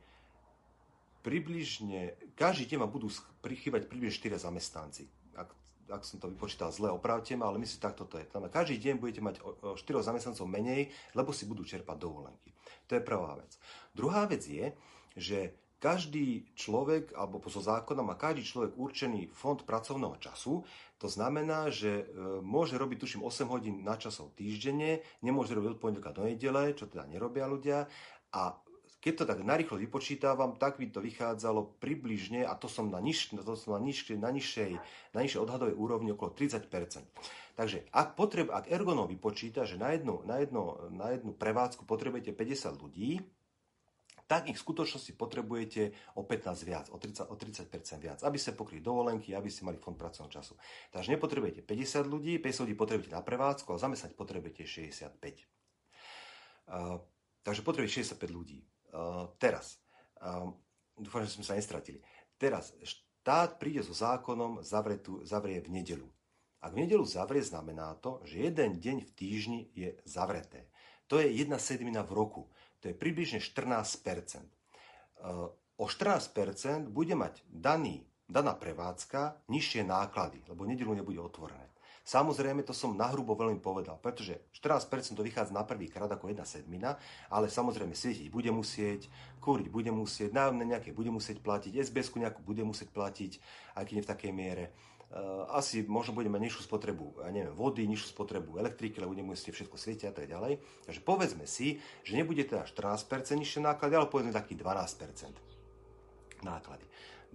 približne 1.25 2.13
každý 2.38 2.69
deň 2.69 2.86
vám 2.86 2.91
budú 2.93 3.10
prichýbať 3.41 3.89
približne 3.89 4.38
4 4.38 4.45
zamestnanci. 4.45 5.10
Ak 5.34 5.49
ak 5.86 6.01
som 6.01 6.17
to 6.17 6.34
vypočítal 6.34 6.73
zle, 6.73 6.89
opravte 6.89 7.38
ma, 7.38 7.45
ale 7.45 7.62
myslím, 7.62 7.78
takto 7.78 8.10
to 8.10 8.17
je. 8.17 8.25
Každý 8.25 8.78
deň 8.82 8.95
budete 8.97 9.21
mať 9.21 9.36
4 9.78 10.01
zamestnancov 10.01 10.49
menej, 10.49 10.89
lebo 11.13 11.30
si 11.30 11.45
budú 11.45 11.62
čerpať 11.62 11.97
dovolenky. 12.01 12.49
To 12.89 12.97
je 12.97 13.06
prvá 13.06 13.38
vec. 13.38 13.54
Druhá 13.93 14.25
vec 14.25 14.41
je, 14.49 14.73
že 15.13 15.54
každý 15.78 16.49
človek, 16.58 17.13
alebo 17.13 17.38
zo 17.45 17.62
zákona 17.62 18.01
má 18.01 18.17
každý 18.17 18.41
človek 18.41 18.73
určený 18.73 19.30
fond 19.30 19.62
pracovného 19.62 20.17
času. 20.17 20.65
To 21.06 21.13
znamená, 21.13 21.70
že 21.70 22.02
e, 22.02 22.04
môže 22.41 22.82
robiť, 22.82 22.98
tuším, 22.98 23.22
8 23.22 23.46
hodín 23.46 23.86
na 23.86 23.94
časov 23.94 24.34
týždenne, 24.34 25.06
nemôže 25.22 25.54
robiť 25.54 25.78
od 25.78 25.82
pondelka 25.86 26.10
do 26.10 26.26
nedele, 26.26 26.74
čo 26.74 26.89
teda 26.89 27.06
nerobia 27.06 27.46
ľudia. 27.46 27.86
A 28.34 28.58
keď 28.98 29.13
to 29.22 29.30
tak 29.30 29.46
narýchlo 29.46 29.78
vypočítavam, 29.78 30.58
tak 30.58 30.82
by 30.82 30.89
to 30.89 31.06
vychádzalo 31.06 31.78
približne, 31.78 32.41
a 32.41 32.58
to 32.58 32.65
som 32.65 32.89
na, 32.89 32.98
niž, 32.98 33.38
to 33.38 33.54
som 33.54 33.78
na, 33.78 33.86
niž, 33.86 34.18
na, 34.18 34.34
nižšej, 34.34 34.72
na 35.13 35.22
nižšej 35.22 35.44
odhadovej 35.46 35.78
úrovni 35.78 36.10
okolo 36.18 36.34
30% 36.34 36.74
Takže 37.54 37.86
ak, 37.94 38.18
potreb, 38.18 38.50
ak 38.50 38.65
Ergonov 38.65 39.13
vypočíta, 39.13 39.62
že 39.70 39.78
na 39.78 39.94
jednu, 39.94 40.26
na, 40.26 40.41
jednu, 40.41 40.89
na 40.89 41.13
jednu 41.13 41.38
prevádzku 41.38 41.86
potrebujete 41.86 42.34
50 42.34 42.82
ľudí, 42.82 43.22
tak 44.25 44.49
ich 44.49 44.57
v 44.57 44.65
skutočnosti 44.65 45.13
potrebujete 45.13 45.93
o 46.17 46.25
15 46.25 46.65
viac, 46.65 46.85
o 46.89 46.97
30, 46.97 47.29
o 47.29 47.35
30% 47.38 47.69
viac, 48.01 48.19
aby 48.25 48.38
ste 48.41 48.57
pokryli 48.57 48.81
dovolenky, 48.81 49.38
aby 49.38 49.49
ste 49.53 49.69
mali 49.69 49.77
fond 49.77 49.93
pracovného 49.93 50.33
času. 50.33 50.57
Takže 50.89 51.13
nepotrebujete 51.13 51.61
50 51.61 52.09
ľudí, 52.09 52.41
50 52.41 52.65
ľudí 52.65 52.75
potrebujete 52.75 53.13
na 53.13 53.21
prevádzku, 53.21 53.69
ale 53.69 53.79
zamestnať 53.85 54.17
potrebujete 54.17 54.65
65. 54.65 55.21
Uh, 56.65 56.97
takže 57.45 57.61
potrebujete 57.61 58.01
65 58.01 58.33
ľudí. 58.33 58.65
Uh, 58.89 59.29
teraz, 59.38 59.77
uh, 60.25 60.49
dúfam, 60.97 61.21
že 61.21 61.38
sme 61.38 61.45
sa 61.45 61.53
nestratili. 61.53 62.01
Teraz, 62.41 62.73
štát 62.81 63.61
príde 63.61 63.85
so 63.85 63.93
zákonom, 63.93 64.65
zavrie, 64.65 64.97
tu, 64.97 65.21
zavrie 65.21 65.61
v 65.61 65.69
nedelu. 65.69 66.09
Ak 66.65 66.73
v 66.73 66.81
nedelu 66.81 67.05
zavrie, 67.05 67.45
znamená 67.45 67.93
to, 68.01 68.25
že 68.25 68.49
jeden 68.49 68.81
deň 68.81 68.97
v 69.05 69.11
týždni 69.13 69.59
je 69.77 69.93
zavreté. 70.01 70.65
To 71.05 71.21
je 71.21 71.29
jedna 71.29 71.61
sedmina 71.61 72.01
v 72.01 72.17
roku. 72.17 72.49
To 72.86 72.93
je 72.93 73.02
približne 73.02 73.41
14 73.41 73.65
uh, 73.65 75.50
O 75.76 75.89
14% 75.89 76.86
bude 76.93 77.17
mať 77.17 77.41
daný, 77.50 78.06
daná 78.30 78.54
prevádzka 78.54 79.50
nižšie 79.50 79.82
náklady, 79.89 80.45
lebo 80.45 80.69
nedelu 80.69 80.93
nebude 80.93 81.17
otvorené. 81.17 81.65
Samozrejme, 82.06 82.62
to 82.62 82.69
som 82.69 82.93
nahrubo 82.93 83.34
veľmi 83.34 83.58
povedal, 83.58 83.98
pretože 83.98 84.38
14% 84.54 85.17
to 85.17 85.26
vychádza 85.26 85.50
na 85.50 85.65
prvý 85.65 85.89
krát 85.89 86.06
ako 86.13 86.30
jedna 86.30 86.45
sedmina, 86.45 87.02
ale 87.34 87.50
samozrejme 87.50 87.98
svietiť 87.98 88.30
bude 88.30 88.54
musieť, 88.54 89.10
kúriť 89.41 89.74
bude 89.74 89.89
musieť, 89.89 90.30
nájomné 90.30 90.78
nejaké 90.78 90.93
bude 90.93 91.10
musieť 91.10 91.41
platiť, 91.41 91.82
SBS-ku 91.82 92.21
nejakú 92.21 92.45
bude 92.45 92.62
musieť 92.62 92.93
platiť, 92.93 93.41
aj 93.74 93.84
keď 93.89 93.93
nie 93.98 94.06
v 94.06 94.12
takej 94.13 94.32
miere. 94.38 94.65
Uh, 95.06 95.46
asi 95.54 95.86
možno 95.86 96.18
budeme 96.18 96.41
nižšiu 96.41 96.65
spotrebu, 96.65 97.22
ja 97.24 97.32
neviem, 97.32 97.54
vody, 97.54 97.86
nižšiu 97.88 98.10
spotrebu 98.18 98.58
elektriky, 98.58 99.00
lebo 99.00 99.13
musieť 99.15 99.54
všetko 99.54 99.78
svietiť 99.78 100.10
a 100.10 100.13
tak 100.18 100.28
ďalej. 100.28 100.60
Takže 100.89 101.02
povedzme 101.06 101.46
si, 101.46 101.80
že 102.02 102.18
nebude 102.18 102.41
teda 102.44 102.65
14% 102.68 103.06
nižšie 103.38 103.62
náklady, 103.63 103.94
ale 103.96 104.10
povedzme 104.10 104.34
taký 104.34 104.58
12% 104.58 105.38
náklady. 106.44 106.84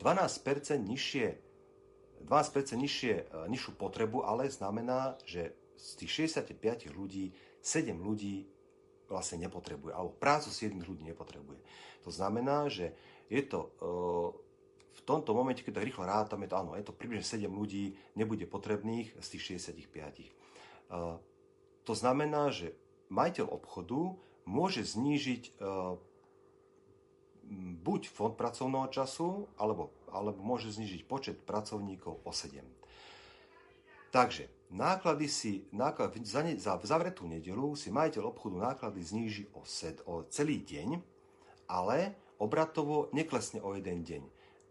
12% 0.03 0.83
nižšie 0.83 1.51
12% 2.27 2.77
nižšie, 2.77 3.15
e, 3.17 3.49
nižšiu 3.49 3.73
potrebu, 3.81 4.27
ale 4.27 4.53
znamená, 4.53 5.17
že 5.25 5.57
z 5.81 6.05
tých 6.05 6.29
65 6.37 6.93
ľudí 6.93 7.33
7 7.65 7.97
ľudí 7.97 8.45
vlastne 9.09 9.41
nepotrebuje, 9.49 9.93
alebo 9.97 10.13
prácu 10.21 10.53
7 10.53 10.77
ľudí 10.85 11.05
nepotrebuje. 11.09 11.61
To 12.05 12.11
znamená, 12.13 12.69
že 12.69 12.93
je 13.33 13.43
to 13.45 13.61
e, 13.61 13.69
v 14.90 15.00
tomto 15.07 15.31
momente, 15.33 15.62
keď 15.62 15.81
to 15.81 15.87
rýchlo 15.87 16.05
rátame, 16.07 16.50
to 16.50 16.59
áno, 16.59 16.74
je 16.74 16.85
to 16.87 16.94
približne 16.96 17.22
7 17.22 17.46
ľudí 17.50 17.94
nebude 18.18 18.44
potrebných 18.46 19.14
z 19.18 19.26
tých 19.37 19.42
65. 19.62 19.87
E, 19.87 20.29
to 21.87 21.92
znamená, 21.94 22.50
že 22.50 22.74
majiteľ 23.11 23.50
obchodu 23.50 24.14
môže 24.46 24.83
znížiť 24.83 25.62
buď 27.83 28.03
fond 28.07 28.35
pracovného 28.35 28.87
času, 28.94 29.50
alebo 29.59 29.90
alebo 30.12 30.42
môže 30.42 30.70
znižiť 30.74 31.03
počet 31.07 31.37
pracovníkov 31.46 32.22
o 32.22 32.31
7. 32.31 32.62
Takže 34.11 34.50
náklady 34.74 35.26
si, 35.31 35.53
náklad, 35.70 36.18
za, 36.26 36.42
ne, 36.42 36.59
za 36.59 36.74
zavretú 36.83 37.31
nedelu 37.31 37.79
si 37.79 37.94
majiteľ 37.94 38.35
obchodu 38.35 38.57
náklady 38.59 39.00
zníži 39.07 39.44
o, 39.55 39.62
sed, 39.62 40.03
o 40.03 40.26
celý 40.26 40.66
deň, 40.66 40.98
ale 41.70 42.18
obratovo 42.42 43.07
neklesne 43.14 43.62
o 43.62 43.79
jeden 43.79 44.03
deň. 44.03 44.22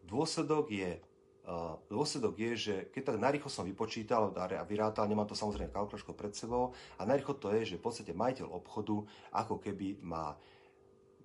Dôsledok 0.10 0.74
je, 0.74 0.98
uh, 1.46 1.78
dôsledok 1.86 2.34
je 2.42 2.52
že 2.58 2.76
keď 2.90 3.14
tak 3.14 3.18
narýchlo 3.22 3.50
som 3.54 3.62
vypočítal 3.62 4.34
a 4.34 4.66
vyrátal, 4.66 5.06
nemám 5.06 5.30
to 5.30 5.38
samozrejme 5.38 5.70
kalkulačko 5.70 6.18
pred 6.18 6.34
sebou, 6.34 6.74
a 6.98 7.06
narýchlo 7.06 7.38
to 7.38 7.54
je, 7.54 7.76
že 7.76 7.78
v 7.78 7.86
podstate 7.86 8.18
majiteľ 8.18 8.50
obchodu 8.50 9.06
ako 9.38 9.62
keby 9.62 10.02
má 10.02 10.34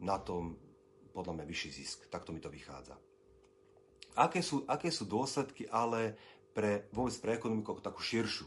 na 0.04 0.20
tom 0.20 0.60
podľa 1.14 1.40
mňa 1.40 1.44
vyšší 1.46 1.70
zisk. 1.70 1.98
Takto 2.10 2.34
mi 2.34 2.42
to 2.42 2.50
vychádza. 2.50 2.98
Aké 4.18 4.42
sú, 4.42 4.66
aké 4.66 4.90
sú 4.90 5.06
dôsledky 5.06 5.66
ale 5.70 6.18
pre, 6.54 6.86
vôbec 6.90 7.14
pre 7.18 7.38
ekonomiku 7.38 7.78
ako 7.78 7.82
takú 7.82 8.00
širšiu? 8.02 8.46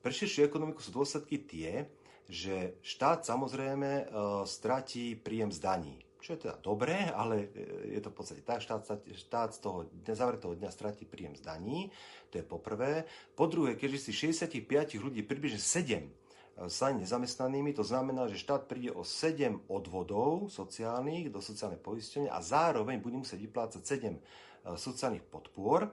Pre 0.00 0.12
širšiu 0.12 0.48
ekonomiku 0.48 0.80
sú 0.80 0.92
dôsledky 0.92 1.44
tie, 1.44 1.88
že 2.28 2.76
štát 2.84 3.24
samozrejme 3.24 3.88
e, 3.88 4.04
stratí 4.44 5.16
príjem 5.16 5.48
z 5.48 5.58
daní. 5.64 5.96
Čo 6.28 6.36
je 6.36 6.44
teda 6.44 6.60
dobré, 6.60 7.08
ale 7.08 7.48
e, 7.56 7.96
je 7.96 8.00
to 8.04 8.12
v 8.12 8.16
podstate 8.20 8.44
tak, 8.44 8.60
štát, 8.60 8.84
štát 9.00 9.56
z 9.56 9.58
toho 9.64 9.88
zavretého 10.12 10.52
dňa 10.52 10.68
stratí 10.68 11.08
príjem 11.08 11.32
z 11.32 11.40
daní, 11.40 11.88
to 12.28 12.36
je 12.36 12.44
poprvé. 12.44 13.08
Po 13.32 13.48
druhé, 13.48 13.80
keďže 13.80 14.12
si 14.12 14.28
65 14.28 14.60
ľudí 15.00 15.24
približne 15.24 15.56
7 15.56 16.68
sa 16.68 16.90
nezamestnanými, 16.92 17.72
to 17.72 17.86
znamená, 17.86 18.28
že 18.28 18.36
štát 18.36 18.68
príde 18.68 18.92
o 18.92 19.06
7 19.08 19.72
odvodov 19.72 20.52
sociálnych 20.52 21.32
do 21.32 21.40
sociálnej 21.40 21.80
poistenia 21.80 22.34
a 22.34 22.44
zároveň 22.44 23.00
bude 23.00 23.16
musieť 23.16 23.40
vyplácať 23.40 23.80
7 23.80 24.20
E, 24.64 24.76
sociálnych 24.76 25.22
podpor, 25.22 25.88
e, 25.88 25.90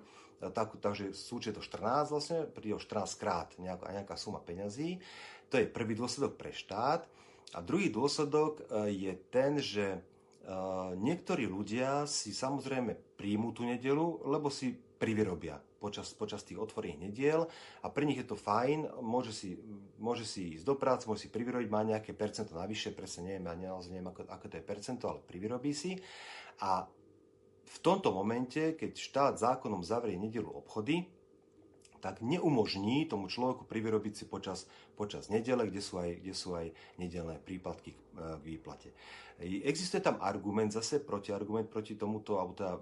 tak, 0.52 0.78
takže 0.82 1.14
súčet 1.14 1.56
to 1.56 1.62
14 1.62 2.12
vlastne, 2.12 2.40
príde 2.50 2.76
o 2.76 2.82
14 2.82 3.22
krát 3.22 3.50
nejaká, 3.62 3.94
nejaká 3.94 4.16
suma 4.18 4.42
peňazí. 4.42 5.00
To 5.54 5.62
je 5.62 5.70
prvý 5.70 5.94
dôsledok 5.94 6.36
pre 6.36 6.52
štát. 6.52 7.06
A 7.54 7.62
druhý 7.62 7.94
dôsledok 7.94 8.66
e, 8.66 8.92
je 8.92 9.14
ten, 9.30 9.62
že 9.62 10.02
niektorí 10.98 11.50
ľudia 11.50 12.06
si 12.06 12.30
samozrejme 12.30 13.18
príjmú 13.18 13.50
tú 13.50 13.66
nedelu, 13.66 14.22
lebo 14.30 14.54
si 14.54 14.74
privyrobia 14.76 15.58
počas, 15.86 16.14
počas 16.18 16.42
tých 16.42 16.58
otvorených 16.58 17.02
nediel 17.02 17.42
a 17.86 17.88
pre 17.94 18.10
nich 18.10 18.18
je 18.18 18.26
to 18.26 18.38
fajn, 18.38 18.90
môže 19.06 19.34
si, 19.36 19.58
môže 20.02 20.26
si 20.26 20.58
ísť 20.58 20.66
do 20.66 20.76
práce, 20.78 21.06
môže 21.06 21.28
si 21.28 21.30
privyrobiť, 21.30 21.70
má 21.70 21.86
nejaké 21.86 22.18
percento 22.18 22.58
navyše, 22.58 22.90
presne 22.90 23.38
neviem, 23.38 23.46
ja 23.62 23.74
naozaj 23.74 23.94
neviem, 23.94 24.10
ako, 24.10 24.22
ako 24.26 24.46
to 24.50 24.58
je 24.58 24.64
percento, 24.66 25.04
ale 25.06 25.20
privyrobí 25.22 25.72
si. 25.78 25.94
A 26.66 26.90
v 27.66 27.78
tomto 27.84 28.10
momente, 28.10 28.74
keď 28.74 28.92
štát 28.98 29.34
zákonom 29.38 29.86
zavrie 29.86 30.18
nedelu 30.18 30.48
obchody, 30.48 31.06
tak 32.06 32.22
neumožní 32.22 33.10
tomu 33.10 33.26
človeku 33.26 33.66
privyrobiť 33.66 34.14
si 34.14 34.26
počas, 34.30 34.70
počas 34.94 35.34
nedele, 35.34 35.66
kde 35.74 35.82
sú 35.82 35.98
aj, 35.98 36.22
kde 36.22 36.34
sú 36.38 36.54
aj 36.54 36.70
nedelné 37.02 37.42
príplatky 37.42 37.98
k, 37.98 38.00
k 38.14 38.44
výplate. 38.46 38.94
Existuje 39.42 40.06
tam 40.06 40.22
argument, 40.22 40.70
zase 40.70 41.02
protiargument 41.02 41.66
proti 41.66 41.98
tomuto, 41.98 42.38
alebo 42.38 42.54
teda 42.54 42.78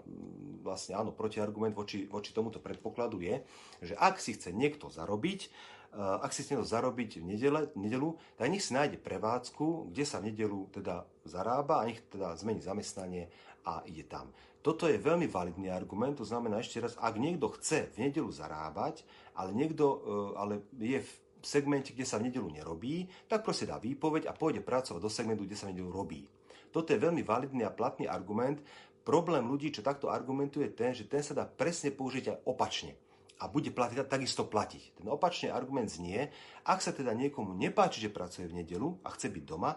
vlastne 0.60 1.00
áno, 1.00 1.16
protiargument 1.16 1.72
voči, 1.72 2.04
voči 2.04 2.36
tomuto 2.36 2.60
predpokladu 2.60 3.24
je, 3.24 3.40
že 3.80 3.96
ak 3.96 4.20
si 4.20 4.36
chce 4.36 4.52
niekto 4.52 4.92
zarobiť, 4.92 5.48
ak 5.96 6.36
si 6.36 6.44
chce 6.44 6.60
zarobiť 6.60 7.24
v 7.24 7.26
nedele, 7.26 7.62
nedelu, 7.80 8.20
tak 8.36 8.52
nech 8.52 8.62
si 8.62 8.76
nájde 8.76 9.00
prevádzku, 9.00 9.96
kde 9.96 10.04
sa 10.04 10.20
v 10.20 10.36
nedelu 10.36 10.68
teda 10.76 11.08
zarába 11.24 11.80
a 11.80 11.88
nech 11.88 12.04
teda 12.12 12.36
zmení 12.36 12.60
zamestnanie 12.60 13.32
a 13.64 13.80
ide 13.88 14.04
tam. 14.04 14.30
Toto 14.64 14.88
je 14.88 14.96
veľmi 14.96 15.28
validný 15.28 15.68
argument, 15.68 16.16
to 16.16 16.24
znamená 16.24 16.64
ešte 16.64 16.80
raz, 16.80 16.96
ak 16.96 17.20
niekto 17.20 17.52
chce 17.60 17.92
v 17.92 18.08
nedelu 18.08 18.32
zarábať, 18.32 19.04
ale 19.36 19.52
niekto 19.52 19.84
e, 19.84 19.98
ale 20.40 20.54
je 20.80 21.04
v 21.04 21.12
segmente, 21.44 21.92
kde 21.92 22.08
sa 22.08 22.16
v 22.16 22.32
nedelu 22.32 22.48
nerobí, 22.48 23.12
tak 23.28 23.44
proste 23.44 23.68
dá 23.68 23.76
výpoveď 23.76 24.32
a 24.32 24.34
pôjde 24.34 24.64
pracovať 24.64 25.04
do 25.04 25.12
segmentu, 25.12 25.44
kde 25.44 25.60
sa 25.60 25.68
v 25.68 25.76
nedelu 25.76 25.92
robí. 25.92 26.24
Toto 26.72 26.96
je 26.96 27.04
veľmi 27.04 27.22
validný 27.28 27.68
a 27.68 27.76
platný 27.76 28.08
argument. 28.08 28.64
Problém 29.04 29.44
ľudí, 29.44 29.68
čo 29.68 29.84
takto 29.84 30.08
argumentuje, 30.08 30.72
je 30.72 30.80
ten, 30.80 30.96
že 30.96 31.12
ten 31.12 31.20
sa 31.20 31.36
dá 31.36 31.44
presne 31.44 31.92
použiť 31.92 32.32
aj 32.32 32.38
opačne 32.48 32.96
a 33.44 33.52
bude 33.52 33.76
platiť, 33.76 34.08
takisto 34.08 34.48
platiť. 34.48 35.04
Ten 35.04 35.08
opačný 35.12 35.52
argument 35.52 35.92
znie, 35.92 36.32
ak 36.64 36.80
sa 36.80 36.96
teda 36.96 37.12
niekomu 37.12 37.52
nepáči, 37.52 38.00
že 38.00 38.08
pracuje 38.08 38.48
v 38.48 38.64
nedelu 38.64 38.96
a 39.04 39.12
chce 39.12 39.28
byť 39.28 39.44
doma, 39.44 39.76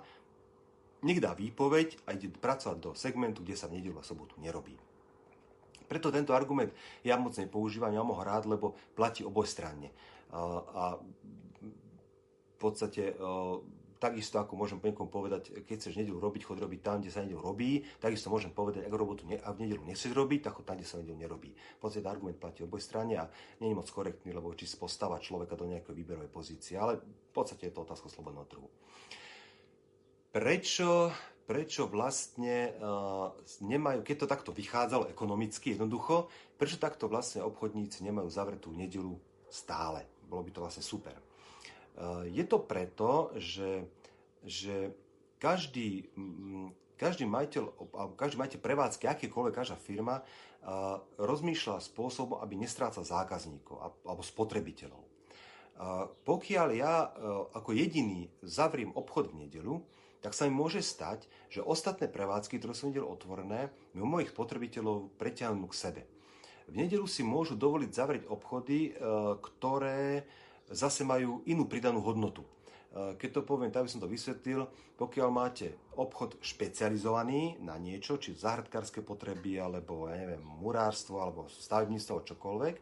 nech 1.02 1.20
dá 1.20 1.36
výpoveď 1.36 2.00
a 2.08 2.16
ide 2.16 2.32
pracovať 2.32 2.78
do 2.80 2.90
segmentu, 2.96 3.44
kde 3.44 3.56
sa 3.58 3.68
nedelu 3.68 4.00
a 4.00 4.06
sobotu 4.06 4.38
nerobí. 4.40 4.76
Preto 5.86 6.10
tento 6.10 6.34
argument 6.34 6.74
ja 7.06 7.14
moc 7.14 7.36
nepoužívam, 7.38 7.94
ja 7.94 8.02
mám 8.02 8.18
ho 8.18 8.24
rád, 8.26 8.50
lebo 8.50 8.74
platí 8.98 9.22
obojstranne. 9.22 9.94
A 10.32 10.98
v 10.98 12.56
podstate 12.58 13.14
takisto 13.96 14.36
ako 14.36 14.60
môžem 14.60 14.78
niekomu 14.80 15.08
povedať, 15.08 15.56
keď 15.64 15.76
chceš 15.80 15.96
nedelu 15.96 16.20
robiť, 16.20 16.42
chod 16.44 16.60
robiť 16.60 16.80
tam, 16.84 17.00
kde 17.00 17.10
sa 17.10 17.24
nedelu 17.24 17.40
robí, 17.40 17.80
takisto 17.96 18.28
môžem 18.28 18.52
povedať, 18.52 18.84
ak 18.84 18.92
robotu 18.92 19.24
ne, 19.24 19.40
a 19.40 19.48
v 19.56 19.64
nedelu 19.64 19.82
nechceš 19.88 20.12
robiť, 20.12 20.40
tak 20.46 20.60
chod 20.60 20.66
tam, 20.68 20.76
kde 20.76 20.86
sa 20.88 21.00
nedelu 21.00 21.16
nerobí. 21.16 21.50
V 21.56 21.80
podstate 21.80 22.04
argument 22.04 22.36
platí 22.36 22.60
oboj 22.60 22.80
a 23.16 23.24
nie 23.60 23.68
je 23.72 23.76
moc 23.76 23.88
korektný, 23.88 24.36
lebo 24.36 24.52
či 24.52 24.68
postava 24.76 25.16
človeka 25.16 25.56
do 25.56 25.64
nejakej 25.64 25.96
výberovej 25.96 26.28
pozície, 26.28 26.76
ale 26.76 27.00
v 27.00 27.32
podstate 27.32 27.68
je 27.68 27.72
to 27.72 27.88
otázka 27.88 28.12
slobodného 28.12 28.46
trhu. 28.46 28.68
Prečo, 30.36 31.08
prečo 31.48 31.88
vlastne 31.88 32.76
uh, 32.76 33.32
nemajú, 33.64 34.04
keď 34.04 34.16
to 34.20 34.26
takto 34.28 34.50
vychádzalo 34.52 35.08
ekonomicky 35.08 35.72
jednoducho, 35.72 36.28
prečo 36.60 36.76
takto 36.76 37.08
vlastne 37.08 37.40
obchodníci 37.40 38.04
nemajú 38.04 38.28
zavretú 38.28 38.68
nedelu 38.68 39.16
stále? 39.48 40.04
Bolo 40.28 40.44
by 40.44 40.50
to 40.52 40.60
vlastne 40.60 40.84
super. 40.84 41.16
Uh, 41.96 42.28
je 42.28 42.44
to 42.44 42.60
preto, 42.60 43.32
že 43.40 43.88
že 44.46 44.94
každý, 45.42 46.06
každý 46.94 47.26
majiteľ, 47.26 47.64
každý 48.14 48.38
majiteľ 48.38 48.60
prevádzky, 48.62 49.10
akékoľvek 49.10 49.54
každá 49.58 49.74
firma, 49.74 50.22
rozmýšľa 51.18 51.82
spôsobom, 51.82 52.38
aby 52.38 52.54
nestrácal 52.54 53.02
zákazníkov 53.02 54.06
alebo 54.06 54.22
spotrebiteľov. 54.22 55.02
Pokiaľ 56.22 56.68
ja 56.78 57.10
ako 57.58 57.74
jediný 57.74 58.30
zavriem 58.46 58.94
obchod 58.94 59.34
v 59.34 59.50
nedelu, 59.50 59.82
tak 60.26 60.34
sa 60.34 60.50
mi 60.50 60.58
môže 60.58 60.82
stať, 60.82 61.30
že 61.46 61.62
ostatné 61.62 62.10
prevádzky, 62.10 62.58
ktoré 62.58 62.74
sú 62.74 62.90
nedelu 62.90 63.06
otvorené, 63.06 63.70
mi 63.94 64.02
mojich 64.02 64.34
spotrebiteľov 64.34 65.14
preťahnú 65.14 65.70
k 65.70 65.78
sebe. 65.78 66.02
V 66.66 66.74
nedelu 66.74 67.06
si 67.06 67.22
môžu 67.22 67.54
dovoliť 67.54 67.90
zavrieť 67.94 68.24
obchody, 68.26 68.90
ktoré 69.38 70.26
zase 70.66 71.06
majú 71.06 71.46
inú 71.46 71.70
pridanú 71.70 72.02
hodnotu. 72.02 72.42
Keď 72.90 73.30
to 73.38 73.46
poviem, 73.46 73.70
tak 73.70 73.86
by 73.86 73.92
som 73.92 74.02
to 74.02 74.10
vysvetlil, 74.10 74.66
pokiaľ 74.98 75.28
máte 75.30 75.78
obchod 75.94 76.42
špecializovaný 76.42 77.62
na 77.62 77.78
niečo, 77.78 78.18
či 78.18 78.34
záhradkárske 78.34 79.06
potreby, 79.06 79.62
alebo 79.62 80.10
ja 80.10 80.18
neviem, 80.18 80.42
murárstvo, 80.42 81.22
alebo 81.22 81.46
stavebníctvo, 81.46 82.34
čokoľvek, 82.34 82.76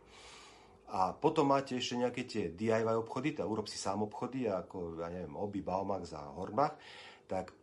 a 0.94 1.10
potom 1.16 1.50
máte 1.50 1.74
ešte 1.74 1.98
nejaké 1.98 2.22
tie 2.24 2.44
DIY 2.54 3.04
obchody, 3.04 3.34
teda 3.34 3.48
urob 3.48 3.66
si 3.66 3.74
sám 3.80 4.06
obchody, 4.06 4.46
ako, 4.46 5.02
ja 5.02 5.10
neviem, 5.10 5.34
Obi, 5.34 5.58
Baumax 5.64 6.14
a 6.14 6.30
Hornbach, 6.38 6.78
tak 7.26 7.54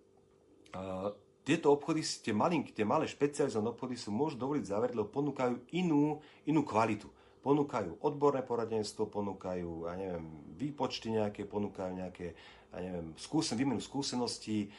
tieto 1.42 1.74
obchody, 1.74 2.00
tie, 2.02 2.32
malinky, 2.32 2.72
tie 2.72 2.88
malé 2.88 3.10
špecializované 3.10 3.74
obchody 3.74 3.96
sú 3.98 4.14
môžu 4.14 4.40
dovoliť 4.40 4.64
zavrieť, 4.66 4.96
lebo 4.96 5.10
ponúkajú 5.10 5.74
inú, 5.74 6.22
inú 6.48 6.62
kvalitu 6.64 7.12
ponúkajú 7.42 8.06
odborné 8.06 8.46
poradenstvo, 8.46 9.10
ponúkajú, 9.10 9.90
ja 9.90 9.98
neviem, 9.98 10.26
výpočty 10.56 11.10
nejaké, 11.10 11.50
ponúkajú 11.50 11.92
nejaké, 11.98 12.38
ja 12.70 12.80
neviem, 12.80 13.18
skúsen, 13.18 13.58
výmenu 13.58 13.82
skúseností, 13.82 14.70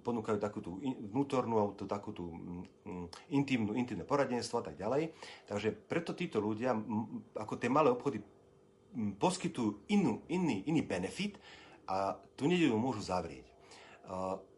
ponúkajú 0.00 0.40
takú 0.40 0.64
tú 0.64 0.80
vnútornú, 1.12 1.60
alebo 1.60 1.76
takú 1.84 2.16
tú 2.16 2.32
mm, 2.32 3.36
intimnú, 3.36 3.76
intimné 3.76 4.08
poradenstvo 4.08 4.64
a 4.64 4.66
tak 4.72 4.80
ďalej. 4.80 5.12
Takže 5.44 5.76
preto 5.76 6.16
títo 6.16 6.40
ľudia, 6.40 6.72
ako 7.36 7.60
tie 7.60 7.68
malé 7.68 7.92
obchody, 7.92 8.24
poskytujú 8.96 9.92
inú, 9.92 10.24
iný, 10.32 10.64
iný 10.64 10.80
benefit 10.80 11.36
a 11.84 12.16
tu 12.32 12.48
nedelu 12.48 12.80
môžu 12.80 13.04
zavrieť 13.04 13.55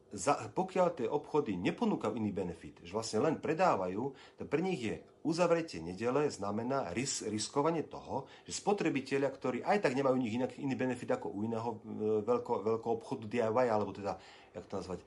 za, 0.08 0.40
pokiaľ 0.48 0.86
tie 0.96 1.08
obchody 1.08 1.60
neponúkajú 1.60 2.16
iný 2.16 2.32
benefit, 2.32 2.80
že 2.80 2.96
vlastne 2.96 3.20
len 3.20 3.36
predávajú, 3.36 4.08
tak 4.40 4.48
pre 4.48 4.64
nich 4.64 4.80
je 4.80 4.96
uzavretie 5.28 5.84
nedele 5.84 6.32
znamená 6.32 6.96
ris, 6.96 7.20
riskovanie 7.28 7.84
toho, 7.84 8.24
že 8.48 8.56
spotrebitelia, 8.56 9.28
ktorí 9.28 9.60
aj 9.60 9.84
tak 9.84 9.92
nemajú 9.92 10.16
nich 10.16 10.32
inak, 10.32 10.56
iný 10.56 10.72
benefit 10.80 11.12
ako 11.12 11.28
u 11.28 11.44
iného 11.44 11.70
e, 11.76 11.78
veľko, 12.24 12.52
veľkého 12.64 12.92
obchodu 12.96 13.24
DIY, 13.28 13.66
alebo 13.68 13.92
teda, 13.92 14.16
jak 14.56 14.64
to 14.64 14.80
nazvať, 14.80 15.00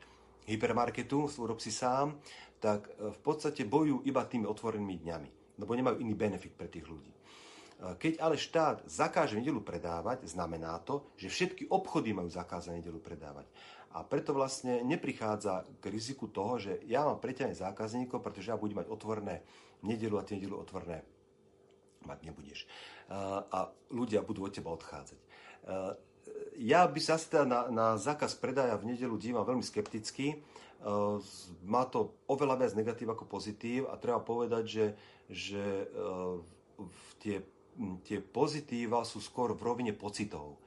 hypermarketu, 0.46 1.26
urob 1.42 1.58
si 1.58 1.74
sám, 1.74 2.22
tak 2.62 2.86
e, 2.94 3.10
v 3.10 3.20
podstate 3.26 3.66
bojujú 3.66 4.06
iba 4.06 4.22
tými 4.30 4.46
otvorenými 4.46 5.02
dňami, 5.02 5.30
lebo 5.58 5.72
nemajú 5.74 5.98
iný 5.98 6.14
benefit 6.14 6.54
pre 6.54 6.70
tých 6.70 6.86
ľudí. 6.86 7.10
Keď 7.82 8.22
ale 8.22 8.38
štát 8.38 8.86
zakáže 8.86 9.34
nedelu 9.34 9.58
predávať, 9.66 10.30
znamená 10.30 10.78
to, 10.86 11.10
že 11.18 11.34
všetky 11.34 11.66
obchody 11.74 12.14
majú 12.14 12.30
zakázané 12.30 12.78
nedelu 12.78 13.02
predávať. 13.02 13.50
A 13.92 14.08
preto 14.08 14.32
vlastne 14.32 14.80
neprichádza 14.88 15.68
k 15.84 15.92
riziku 15.92 16.32
toho, 16.32 16.56
že 16.56 16.80
ja 16.88 17.04
mám 17.04 17.20
preťané 17.20 17.52
zákazníkov, 17.52 18.24
pretože 18.24 18.48
ja 18.48 18.56
budem 18.56 18.80
mať 18.80 18.88
otvorné 18.88 19.44
nedelu 19.84 20.16
a 20.16 20.24
tie 20.24 20.40
nedelu 20.40 20.56
otvorné 20.56 21.04
mať 22.08 22.20
nebudeš. 22.24 22.66
A 23.52 23.68
ľudia 23.92 24.24
budú 24.24 24.48
od 24.48 24.54
teba 24.56 24.72
odchádzať. 24.72 25.20
Ja 26.58 26.88
by 26.88 27.00
sa 27.04 27.20
teda 27.20 27.44
na, 27.44 27.60
na 27.68 27.88
zákaz 28.00 28.38
predaja 28.40 28.80
v 28.80 28.96
nedelu 28.96 29.14
dívam 29.20 29.44
veľmi 29.44 29.66
skepticky. 29.66 30.40
Má 31.68 31.84
to 31.92 32.16
oveľa 32.26 32.66
viac 32.66 32.74
negatív 32.74 33.14
ako 33.14 33.28
pozitív 33.28 33.92
a 33.92 34.00
treba 34.00 34.24
povedať, 34.24 34.64
že, 34.66 34.86
že 35.30 35.64
tie, 37.22 37.44
tie 38.08 38.18
pozitíva 38.24 39.04
sú 39.06 39.22
skôr 39.22 39.54
v 39.54 39.62
rovine 39.62 39.94
pocitov. 39.94 40.58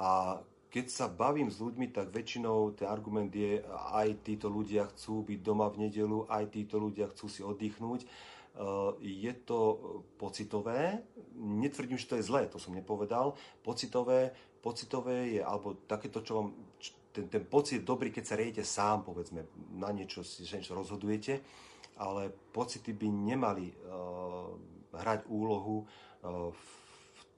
A 0.00 0.40
keď 0.70 0.86
sa 0.86 1.06
bavím 1.10 1.50
s 1.50 1.58
ľuďmi, 1.58 1.90
tak 1.90 2.14
väčšinou 2.14 2.78
ten 2.78 2.86
argument 2.86 3.34
je, 3.34 3.58
aj 3.90 4.22
títo 4.22 4.46
ľudia 4.46 4.86
chcú 4.94 5.26
byť 5.26 5.40
doma 5.42 5.66
v 5.66 5.90
nedelu, 5.90 6.30
aj 6.30 6.54
títo 6.54 6.78
ľudia 6.78 7.10
chcú 7.10 7.26
si 7.26 7.42
oddychnúť. 7.42 8.06
Uh, 8.50 8.94
je 9.02 9.30
to 9.46 9.58
pocitové, 10.18 11.02
netvrdím, 11.38 11.98
že 11.98 12.10
to 12.10 12.18
je 12.18 12.26
zlé, 12.26 12.46
to 12.46 12.62
som 12.62 12.74
nepovedal. 12.74 13.34
Pocitové, 13.62 14.34
pocitové 14.62 15.38
je, 15.38 15.42
alebo 15.42 15.74
takéto, 15.86 16.22
čo 16.22 16.32
vám, 16.38 16.48
ten, 17.10 17.26
ten 17.26 17.42
pocit 17.46 17.82
dobrý, 17.82 18.14
keď 18.14 18.24
sa 18.26 18.38
riejete 18.38 18.62
sám, 18.62 19.02
povedzme, 19.02 19.46
na 19.74 19.90
niečo 19.90 20.22
že 20.22 20.62
niečo 20.62 20.78
rozhodujete, 20.78 21.42
ale 21.98 22.30
pocity 22.54 22.94
by 22.94 23.08
nemali 23.10 23.70
uh, 23.70 24.54
hrať 24.94 25.26
úlohu 25.30 25.82
uh, 25.82 26.50
v 26.50 26.62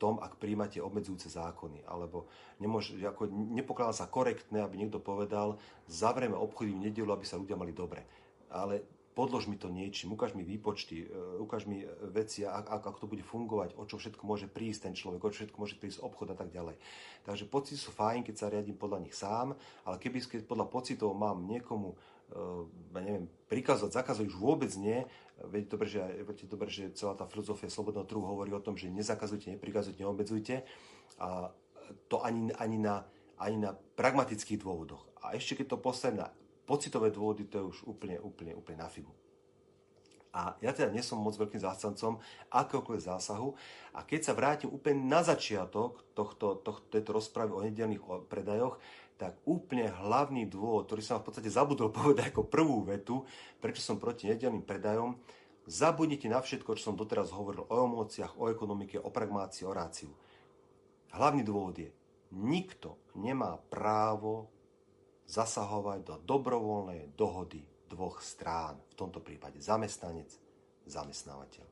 tom, 0.02 0.18
ak 0.18 0.42
príjmate 0.42 0.82
obmedzujúce 0.82 1.30
zákony. 1.30 1.86
Alebo 1.86 2.26
nemôže, 2.58 2.98
ako 2.98 3.30
nepokladá 3.30 3.94
sa 3.94 4.10
korektné, 4.10 4.58
aby 4.58 4.82
niekto 4.82 4.98
povedal, 4.98 5.62
zavrieme 5.86 6.34
obchody 6.34 6.74
v 6.74 6.90
nedelu, 6.90 7.14
aby 7.14 7.22
sa 7.22 7.38
ľudia 7.38 7.54
mali 7.54 7.70
dobre. 7.70 8.02
Ale 8.50 8.82
podlož 9.14 9.46
mi 9.46 9.60
to 9.60 9.68
niečím, 9.68 10.16
ukáž 10.16 10.32
mi 10.32 10.42
výpočty, 10.42 11.04
e, 11.04 11.06
ukáž 11.40 11.68
mi 11.68 11.84
veci, 12.10 12.48
ako, 12.48 12.88
ako 12.88 12.98
to 13.04 13.10
bude 13.12 13.24
fungovať, 13.24 13.76
o 13.76 13.84
čo 13.84 14.00
všetko 14.00 14.24
môže 14.24 14.48
prísť 14.48 14.88
ten 14.90 14.94
človek, 14.96 15.20
o 15.20 15.30
čo 15.30 15.44
všetko 15.44 15.60
môže 15.60 15.76
prísť 15.76 16.00
obchod 16.00 16.32
a 16.32 16.36
tak 16.36 16.48
ďalej. 16.48 16.80
Takže 17.28 17.44
pocity 17.46 17.76
sú 17.76 17.92
fajn, 17.92 18.24
keď 18.24 18.34
sa 18.34 18.50
riadím 18.50 18.76
podľa 18.76 18.98
nich 19.04 19.14
sám, 19.14 19.52
ale 19.84 19.96
keby 20.00 20.24
keď 20.24 20.48
podľa 20.48 20.66
pocitov 20.72 21.12
mám 21.12 21.44
niekomu 21.44 21.94
ja 22.92 23.00
neviem, 23.00 23.28
prikázať, 23.46 23.92
zakazovať 23.92 24.32
už 24.32 24.38
vôbec 24.40 24.72
nie, 24.80 25.04
Viete 25.50 25.74
dobre, 25.74 25.90
že, 25.90 25.98
viete 26.22 26.46
dobre, 26.46 26.68
že 26.70 26.94
celá 26.94 27.18
tá 27.18 27.26
filozofia 27.26 27.66
slobodného 27.66 28.06
trhu 28.06 28.22
hovorí 28.22 28.54
o 28.54 28.62
tom, 28.62 28.78
že 28.78 28.92
nezakazujte, 28.92 29.50
neprikazujte, 29.50 29.98
neobmedzujte. 29.98 30.62
A 31.18 31.50
to 32.06 32.22
ani, 32.22 32.54
ani, 32.54 32.78
na, 32.78 33.02
ani 33.42 33.58
na 33.58 33.74
pragmatických 33.74 34.62
dôvodoch. 34.62 35.02
A 35.18 35.34
ešte 35.34 35.58
keď 35.58 35.74
to 35.74 35.82
postavím 35.82 36.22
na 36.22 36.30
pocitové 36.62 37.10
dôvody, 37.10 37.50
to 37.50 37.58
je 37.58 37.64
už 37.74 37.78
úplne, 37.90 38.22
úplne, 38.22 38.54
úplne 38.54 38.78
na 38.78 38.88
figu. 38.92 39.10
A 40.32 40.56
ja 40.64 40.72
teda 40.72 40.88
nie 40.88 41.04
som 41.04 41.20
moc 41.20 41.36
veľkým 41.36 41.60
zástancom 41.60 42.16
akéhokoľvek 42.48 43.04
zásahu. 43.04 43.52
A 43.92 44.00
keď 44.00 44.20
sa 44.30 44.32
vrátim 44.32 44.72
úplne 44.72 45.04
na 45.04 45.20
začiatok 45.20 46.06
tohto, 46.16 46.56
tohto, 46.56 46.88
tejto 46.88 47.12
rozpravy 47.12 47.52
o 47.52 47.60
nedelných 47.60 48.00
predajoch, 48.32 48.80
tak 49.16 49.38
úplne 49.46 49.88
hlavný 49.88 50.48
dôvod, 50.50 50.88
ktorý 50.88 51.02
som 51.04 51.20
v 51.22 51.30
podstate 51.30 51.50
zabudol 51.52 51.92
povedať 51.96 52.32
ako 52.32 52.48
prvú 52.48 52.82
vetu, 52.86 53.22
prečo 53.62 53.84
som 53.84 54.02
proti 54.02 54.28
nedelným 54.28 54.66
predajom, 54.66 55.16
zabudnite 55.66 56.26
na 56.26 56.42
všetko, 56.42 56.74
čo 56.74 56.90
som 56.90 56.98
doteraz 56.98 57.30
hovoril 57.30 57.66
o 57.70 57.74
emóciách, 57.86 58.34
o 58.38 58.50
ekonomike, 58.50 58.98
o 58.98 59.10
pragmácii, 59.14 59.64
o 59.66 59.72
ráciu. 59.72 60.10
Hlavný 61.14 61.44
dôvod 61.46 61.76
je, 61.78 61.90
nikto 62.32 62.96
nemá 63.14 63.60
právo 63.70 64.48
zasahovať 65.28 66.00
do 66.02 66.14
dobrovoľnej 66.24 67.14
dohody 67.14 67.62
dvoch 67.92 68.24
strán, 68.24 68.80
v 68.90 68.94
tomto 68.96 69.20
prípade 69.20 69.60
zamestnanec, 69.60 70.32
zamestnávateľ. 70.88 71.66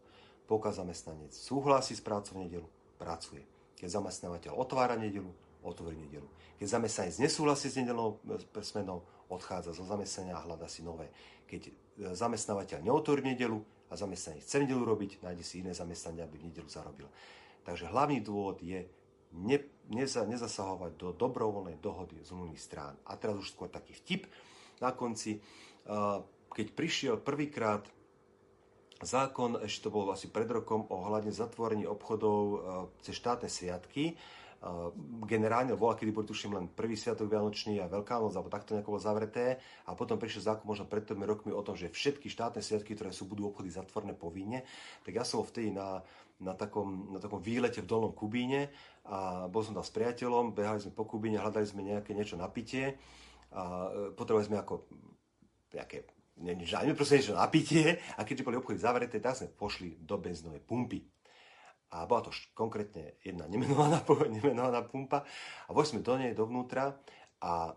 Pokiaľ 0.45 0.73
zamestnanec 0.85 1.33
súhlasí 1.33 1.97
s 1.97 2.05
prácou 2.05 2.37
v 2.37 2.47
nedelu, 2.47 2.69
pracuje. 3.01 3.43
Keď 3.81 3.89
zamestnávateľ 3.89 4.53
otvára 4.53 5.01
nedelu, 5.01 5.33
otvorí 5.63 5.97
nedelu. 5.97 6.27
Keď 6.61 6.67
zamestnanec 6.77 7.17
nesúhlasí 7.25 7.73
s 7.73 7.81
nedelnou 7.81 8.21
e, 8.29 8.61
smenou, 8.61 9.05
odchádza 9.33 9.73
zo 9.73 9.85
zamestnania 9.87 10.37
a 10.37 10.45
hľada 10.45 10.69
si 10.69 10.85
nové. 10.85 11.09
Keď 11.49 11.63
e, 11.69 11.73
zamestnávateľ 12.13 12.85
neotvorí 12.85 13.25
nedelu 13.25 13.57
a 13.89 13.95
zamestnanec 13.97 14.45
chce 14.45 14.57
nedelu 14.61 14.83
robiť, 14.85 15.25
nájde 15.25 15.45
si 15.45 15.65
iné 15.65 15.73
zamestnanie, 15.73 16.21
aby 16.21 16.37
v 16.37 16.53
nedelu 16.53 16.69
zarobil. 16.69 17.09
Takže 17.65 17.89
hlavný 17.89 18.21
dôvod 18.21 18.61
je 18.61 18.85
ne, 19.37 19.59
neza, 19.89 20.27
nezasahovať 20.29 20.93
do 21.01 21.09
dobrovoľnej 21.17 21.81
dohody 21.81 22.21
zmluvných 22.25 22.61
strán. 22.61 22.93
A 23.09 23.17
teraz 23.17 23.41
už 23.41 23.57
skôr 23.57 23.73
taký 23.73 23.97
vtip 23.97 24.29
na 24.85 24.93
konci. 24.93 25.39
E, 25.39 25.41
keď 26.51 26.67
prišiel 26.75 27.15
prvýkrát 27.23 27.87
zákon, 29.01 29.57
ešte 29.65 29.89
to 29.89 29.95
bolo 29.95 30.13
asi 30.13 30.29
pred 30.29 30.51
rokom, 30.51 30.85
ohľadne 30.93 31.33
zatvorení 31.33 31.89
obchodov 31.89 32.61
cez 33.01 33.17
štátne 33.17 33.49
sviatky, 33.49 34.13
generálne, 35.25 35.73
bola, 35.73 35.97
kedy 35.97 36.13
boli 36.13 36.29
tuším 36.29 36.53
len 36.53 36.69
prvý 36.69 36.93
sviatok 36.93 37.33
Vianočný 37.33 37.81
a 37.81 37.89
Veľká 37.89 38.21
noc, 38.21 38.37
alebo 38.37 38.53
takto 38.53 38.77
nejako 38.77 38.93
bolo 38.93 39.01
zavreté. 39.01 39.57
A 39.89 39.97
potom 39.97 40.21
prišiel 40.21 40.53
zákon 40.53 40.69
možno 40.69 40.85
pred 40.85 41.09
tými 41.09 41.25
rokmi 41.25 41.49
o 41.49 41.65
tom, 41.65 41.81
že 41.81 41.89
všetky 41.89 42.29
štátne 42.29 42.61
sviatky, 42.61 42.93
ktoré 42.93 43.09
sú, 43.09 43.25
budú 43.25 43.49
obchody 43.49 43.73
zatvorné 43.73 44.13
povinne. 44.13 44.69
Tak 45.01 45.17
ja 45.17 45.25
som 45.25 45.41
vtedy 45.41 45.73
na, 45.73 46.05
na, 46.45 46.53
takom, 46.53 47.09
na 47.09 47.17
takom 47.17 47.41
výlete 47.41 47.81
v 47.81 47.89
Dolnom 47.89 48.13
Kubíne 48.13 48.69
a 49.09 49.49
bol 49.49 49.65
som 49.65 49.73
tam 49.73 49.85
s 49.85 49.97
priateľom, 49.97 50.53
behali 50.53 50.85
sme 50.85 50.93
po 50.93 51.09
Kubíne, 51.09 51.41
hľadali 51.41 51.65
sme 51.65 51.81
nejaké 51.81 52.13
niečo 52.13 52.37
na 52.37 52.53
pitie 52.53 53.01
a 53.57 53.89
e, 53.89 54.13
potrebovali 54.13 54.45
sme 54.45 54.59
ako 54.61 54.75
nejaké 55.73 56.05
žiadne 56.41 56.93
proste 56.93 57.17
niečo 57.17 57.37
na 57.37 57.49
pitie 57.49 57.97
a 58.17 58.29
keďže 58.29 58.45
boli 58.45 58.61
obchody 58.61 58.77
zavreté, 58.77 59.25
tak 59.25 59.41
sme 59.41 59.57
pošli 59.57 60.05
do 60.05 60.21
benzínovej 60.21 60.61
pumpy 60.69 61.01
a 61.91 62.07
bola 62.07 62.27
to 62.27 62.31
konkrétne 62.55 63.19
jedna 63.23 63.51
nemenovaná, 63.51 64.03
nemenovaná 64.39 64.81
pumpa 64.87 65.27
a 65.67 65.71
vošli 65.75 65.99
sme 65.99 66.07
do 66.07 66.15
nej 66.19 66.33
dovnútra 66.33 66.95
a 67.43 67.75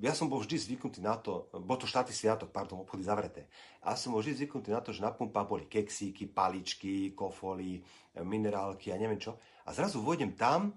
ja 0.00 0.16
som 0.16 0.24
bol 0.24 0.40
vždy 0.40 0.56
zvyknutý 0.56 1.04
na 1.04 1.20
to, 1.20 1.52
bol 1.68 1.76
to 1.76 1.84
štátny 1.84 2.16
sviatok, 2.16 2.48
pardon, 2.48 2.80
obchody 2.80 3.04
zavreté. 3.04 3.44
A 3.84 3.92
som 3.92 4.16
bol 4.16 4.24
vždy 4.24 4.40
zvyknutý 4.40 4.72
na 4.72 4.80
to, 4.80 4.88
že 4.88 5.04
na 5.04 5.12
pumpách 5.12 5.44
boli 5.44 5.68
keksíky, 5.68 6.32
paličky, 6.32 7.12
kofoly, 7.12 7.84
minerálky 8.24 8.88
a 8.88 8.96
neviem 8.96 9.20
čo. 9.20 9.36
A 9.68 9.76
zrazu 9.76 10.00
vôjdem 10.00 10.32
tam 10.32 10.72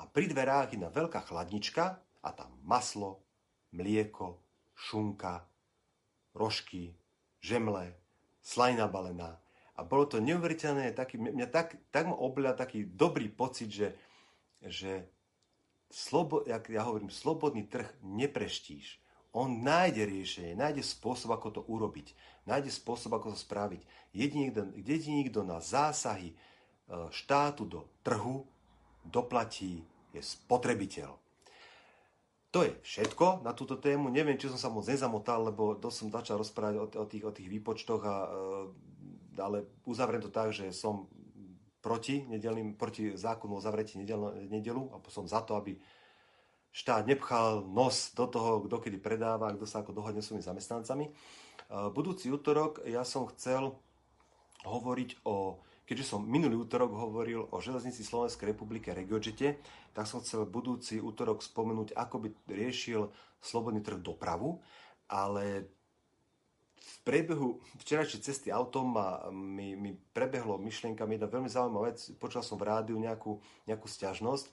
a 0.00 0.08
pri 0.08 0.32
dverách 0.32 0.72
jedna 0.72 0.88
veľká 0.88 1.28
chladnička 1.28 2.00
a 2.24 2.28
tam 2.32 2.56
maslo, 2.64 3.20
mlieko, 3.76 4.40
šunka, 4.72 5.44
rožky, 6.32 6.96
žemle, 7.44 7.92
slajna 8.40 8.88
balená, 8.88 9.36
a 9.78 9.86
bolo 9.86 10.10
to 10.10 10.18
neuveriteľné, 10.18 10.90
taký, 10.90 11.22
mňa 11.22 11.46
tak, 11.46 11.78
tak 11.94 12.10
ma 12.10 12.18
obľa 12.18 12.58
taký 12.58 12.82
dobrý 12.82 13.30
pocit, 13.30 13.70
že, 13.70 13.88
že 14.58 15.06
slobo, 15.86 16.42
jak 16.42 16.66
ja 16.66 16.82
hovorím, 16.82 17.14
slobodný 17.14 17.70
trh 17.70 17.86
nepreštíš. 18.02 18.98
On 19.38 19.46
nájde 19.62 20.02
riešenie, 20.02 20.58
nájde 20.58 20.82
spôsob, 20.82 21.30
ako 21.30 21.48
to 21.54 21.62
urobiť, 21.70 22.10
nájde 22.50 22.74
spôsob, 22.74 23.14
ako 23.14 23.36
to 23.36 23.38
spraviť. 23.38 23.86
Jediný, 24.10 24.50
kto, 24.50 24.60
jediný, 24.82 25.22
kto 25.30 25.46
na 25.46 25.62
zásahy 25.62 26.34
e, 26.34 26.36
štátu 27.14 27.62
do 27.68 27.86
trhu 28.02 28.42
doplatí, 29.06 29.86
je 30.10 30.24
spotrebiteľ. 30.24 31.12
To 32.48 32.64
je 32.64 32.72
všetko 32.80 33.44
na 33.44 33.52
túto 33.52 33.76
tému. 33.76 34.08
Neviem, 34.08 34.40
či 34.40 34.48
som 34.48 34.56
sa 34.56 34.72
moc 34.72 34.88
nezamotal, 34.88 35.52
lebo 35.52 35.76
dosť 35.76 35.96
som 36.00 36.08
začal 36.08 36.40
rozprávať 36.40 36.74
o, 36.80 36.84
o, 36.88 37.04
tých, 37.04 37.24
o 37.28 37.30
tých 37.30 37.48
výpočtoch 37.52 38.02
a 38.08 38.16
e, 38.24 38.28
ale 39.40 39.64
uzavriem 39.88 40.22
to 40.22 40.30
tak, 40.30 40.52
že 40.52 40.70
som 40.74 41.08
proti, 41.80 42.26
nedelným, 42.26 42.74
proti 42.74 43.14
zákonu 43.14 43.58
o 43.58 43.64
zavretí 43.64 43.98
nedelu 44.50 44.82
a 44.92 44.98
som 45.08 45.30
za 45.30 45.40
to, 45.40 45.54
aby 45.54 45.78
štát 46.74 47.06
nepchal 47.06 47.64
nos 47.64 48.12
do 48.12 48.26
toho, 48.28 48.60
kto 48.66 48.76
kedy 48.78 48.98
predáva, 49.00 49.54
kto 49.54 49.64
sa 49.66 49.80
ako 49.80 49.96
dohodne 49.96 50.20
svojimi 50.20 50.44
zamestnancami. 50.44 51.06
E, 51.08 51.12
budúci 51.90 52.28
útorok 52.28 52.84
ja 52.84 53.02
som 53.02 53.26
chcel 53.32 53.72
hovoriť 54.66 55.24
o, 55.24 55.62
keďže 55.88 56.14
som 56.14 56.20
minulý 56.26 56.60
útorok 56.60 56.92
hovoril 56.92 57.46
o 57.48 57.56
železnici 57.62 58.04
Slovenskej 58.04 58.52
republiky 58.52 58.92
a 58.92 58.98
Regiojete, 58.98 59.62
tak 59.96 60.04
som 60.04 60.20
chcel 60.20 60.44
budúci 60.44 61.00
útorok 61.00 61.40
spomenúť, 61.40 61.96
ako 61.96 62.26
by 62.26 62.28
riešil 62.50 63.08
slobodný 63.40 63.80
trh 63.80 64.02
dopravu, 64.02 64.60
ale 65.08 65.72
v 66.78 66.96
priebehu 67.02 67.58
včerajšej 67.82 68.20
cesty 68.24 68.48
autom 68.48 68.94
ma, 68.94 69.26
mi, 69.30 69.74
mi 69.74 69.92
prebehlo 69.92 70.56
myšlienka, 70.58 71.04
jedna 71.04 71.28
veľmi 71.28 71.50
zaujímavá 71.50 71.90
vec, 71.92 71.98
počul 72.16 72.44
som 72.44 72.56
v 72.56 72.68
rádiu 72.68 72.96
nejakú, 72.96 73.38
nejakú 73.66 73.86
stiažnosť 73.90 74.46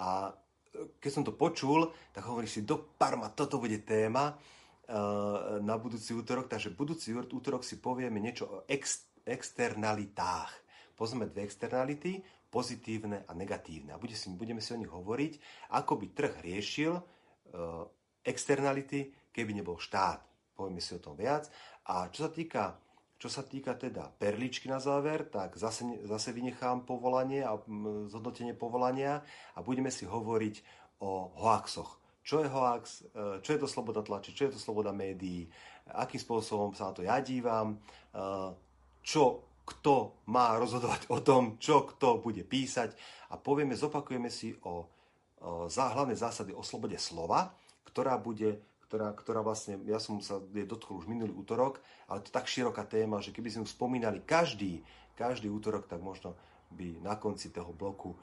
a 0.00 0.32
e, 0.74 0.88
keď 0.98 1.10
som 1.12 1.24
to 1.24 1.36
počul, 1.36 1.92
tak 2.12 2.24
hovorím 2.26 2.50
si, 2.50 2.64
do 2.64 2.80
Parma, 2.96 3.32
toto 3.32 3.60
bude 3.60 3.80
téma 3.84 4.32
uh, 4.36 5.58
na 5.60 5.74
budúci 5.80 6.12
útorok, 6.12 6.46
takže 6.52 6.74
budúci 6.74 7.16
útorok 7.16 7.64
si 7.64 7.80
povieme 7.80 8.20
niečo 8.20 8.44
o 8.46 8.56
ex, 8.68 9.08
externalitách. 9.24 10.52
Pozrieme 10.96 11.28
dve 11.28 11.44
externality, 11.44 12.24
pozitívne 12.48 13.28
a 13.28 13.32
negatívne. 13.36 13.92
A 13.92 14.00
bude 14.00 14.16
si, 14.16 14.32
budeme 14.32 14.64
si 14.64 14.72
o 14.72 14.80
nich 14.80 14.88
hovoriť, 14.88 15.32
ako 15.76 15.92
by 16.00 16.06
trh 16.12 16.34
riešil 16.40 16.92
uh, 16.96 17.02
externality, 18.24 19.12
keby 19.32 19.52
nebol 19.58 19.76
štát 19.76 20.35
povieme 20.56 20.80
si 20.80 20.96
o 20.96 21.04
tom 21.04 21.12
viac. 21.12 21.52
A 21.92 22.08
čo 22.08 22.24
sa 22.24 22.30
týka, 22.32 22.80
čo 23.20 23.28
sa 23.28 23.44
týka 23.44 23.76
teda 23.76 24.08
perličky 24.08 24.66
na 24.72 24.80
záver, 24.80 25.28
tak 25.28 25.60
zase, 25.60 25.84
zase 26.08 26.32
vynechám 26.32 26.88
povolanie 26.88 27.44
a 27.44 27.60
zhodnotenie 28.08 28.56
povolania 28.56 29.20
a 29.52 29.60
budeme 29.60 29.92
si 29.92 30.08
hovoriť 30.08 30.54
o 31.04 31.36
hoaxoch. 31.36 32.00
Čo 32.26 32.42
je 32.42 32.48
hoax, 32.50 32.84
e, 33.14 33.38
čo 33.44 33.50
je 33.54 33.60
to 33.62 33.68
sloboda 33.70 34.02
tlače, 34.02 34.34
čo 34.34 34.50
je 34.50 34.58
to 34.58 34.60
sloboda 34.60 34.90
médií, 34.90 35.46
akým 35.94 36.18
spôsobom 36.18 36.74
sa 36.74 36.90
na 36.90 36.92
to 36.96 37.06
ja 37.06 37.22
dívam, 37.22 37.76
e, 37.76 37.78
čo 39.06 39.46
kto 39.66 40.26
má 40.30 40.54
rozhodovať 40.58 41.10
o 41.10 41.18
tom, 41.22 41.58
čo 41.58 41.86
kto 41.86 42.22
bude 42.22 42.46
písať 42.46 42.94
a 43.30 43.38
povieme, 43.38 43.74
zopakujeme 43.74 44.30
si 44.30 44.54
o, 44.62 44.86
o 45.42 45.66
hlavné 45.66 46.14
zásady 46.14 46.54
o 46.54 46.62
slobode 46.62 46.94
slova, 47.02 47.50
ktorá 47.90 48.14
bude 48.18 48.62
ktorá, 48.86 49.10
ktorá 49.12 49.40
vlastne, 49.42 49.82
ja 49.86 49.98
som 49.98 50.22
sa 50.22 50.38
je 50.54 50.62
dotkol 50.62 51.02
už 51.02 51.10
minulý 51.10 51.34
útorok, 51.34 51.82
ale 52.06 52.22
to 52.22 52.30
je 52.30 52.36
tak 52.38 52.46
široká 52.46 52.86
téma, 52.86 53.18
že 53.18 53.34
keby 53.34 53.50
sme 53.50 53.62
ju 53.66 53.70
spomínali 53.74 54.22
každý, 54.22 54.80
každý 55.18 55.50
útorok, 55.50 55.90
tak 55.90 55.98
možno 55.98 56.38
by 56.70 57.02
na 57.02 57.18
konci 57.18 57.50
toho 57.50 57.74
bloku 57.74 58.14
e, 58.14 58.18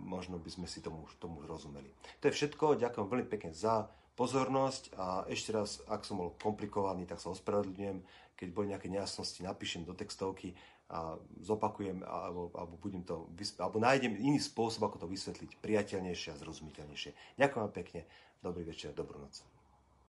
možno 0.00 0.40
by 0.40 0.48
sme 0.48 0.66
si 0.66 0.80
tomu, 0.80 1.04
tomu 1.20 1.44
rozumeli. 1.44 1.92
To 2.24 2.32
je 2.32 2.36
všetko, 2.36 2.80
ďakujem 2.80 3.06
veľmi 3.06 3.28
pekne 3.28 3.52
za 3.52 3.88
pozornosť 4.16 4.96
a 4.96 5.24
ešte 5.28 5.52
raz, 5.52 5.80
ak 5.88 6.04
som 6.04 6.20
bol 6.20 6.36
komplikovaný, 6.36 7.04
tak 7.04 7.20
sa 7.20 7.32
ospravedlňujem. 7.32 8.04
Keď 8.36 8.48
boli 8.56 8.72
nejaké 8.72 8.88
nejasnosti, 8.88 9.40
napíšem 9.44 9.84
do 9.84 9.92
textovky 9.92 10.56
a 10.90 11.14
zopakujem, 11.38 12.02
alebo, 12.02 12.50
alebo, 12.50 12.74
budem 12.82 13.06
to, 13.06 13.30
alebo 13.62 13.78
nájdem 13.78 14.18
iný 14.18 14.42
spôsob, 14.42 14.90
ako 14.90 15.06
to 15.06 15.06
vysvetliť 15.06 15.62
priateľnejšie 15.62 16.34
a 16.34 16.40
zrozumiteľnejšie. 16.42 17.38
Ďakujem 17.38 17.62
vám 17.62 17.74
pekne. 17.74 18.00
Dobrý 18.42 18.66
večer, 18.66 18.90
dobrú 18.90 19.22
noc. 19.22 19.59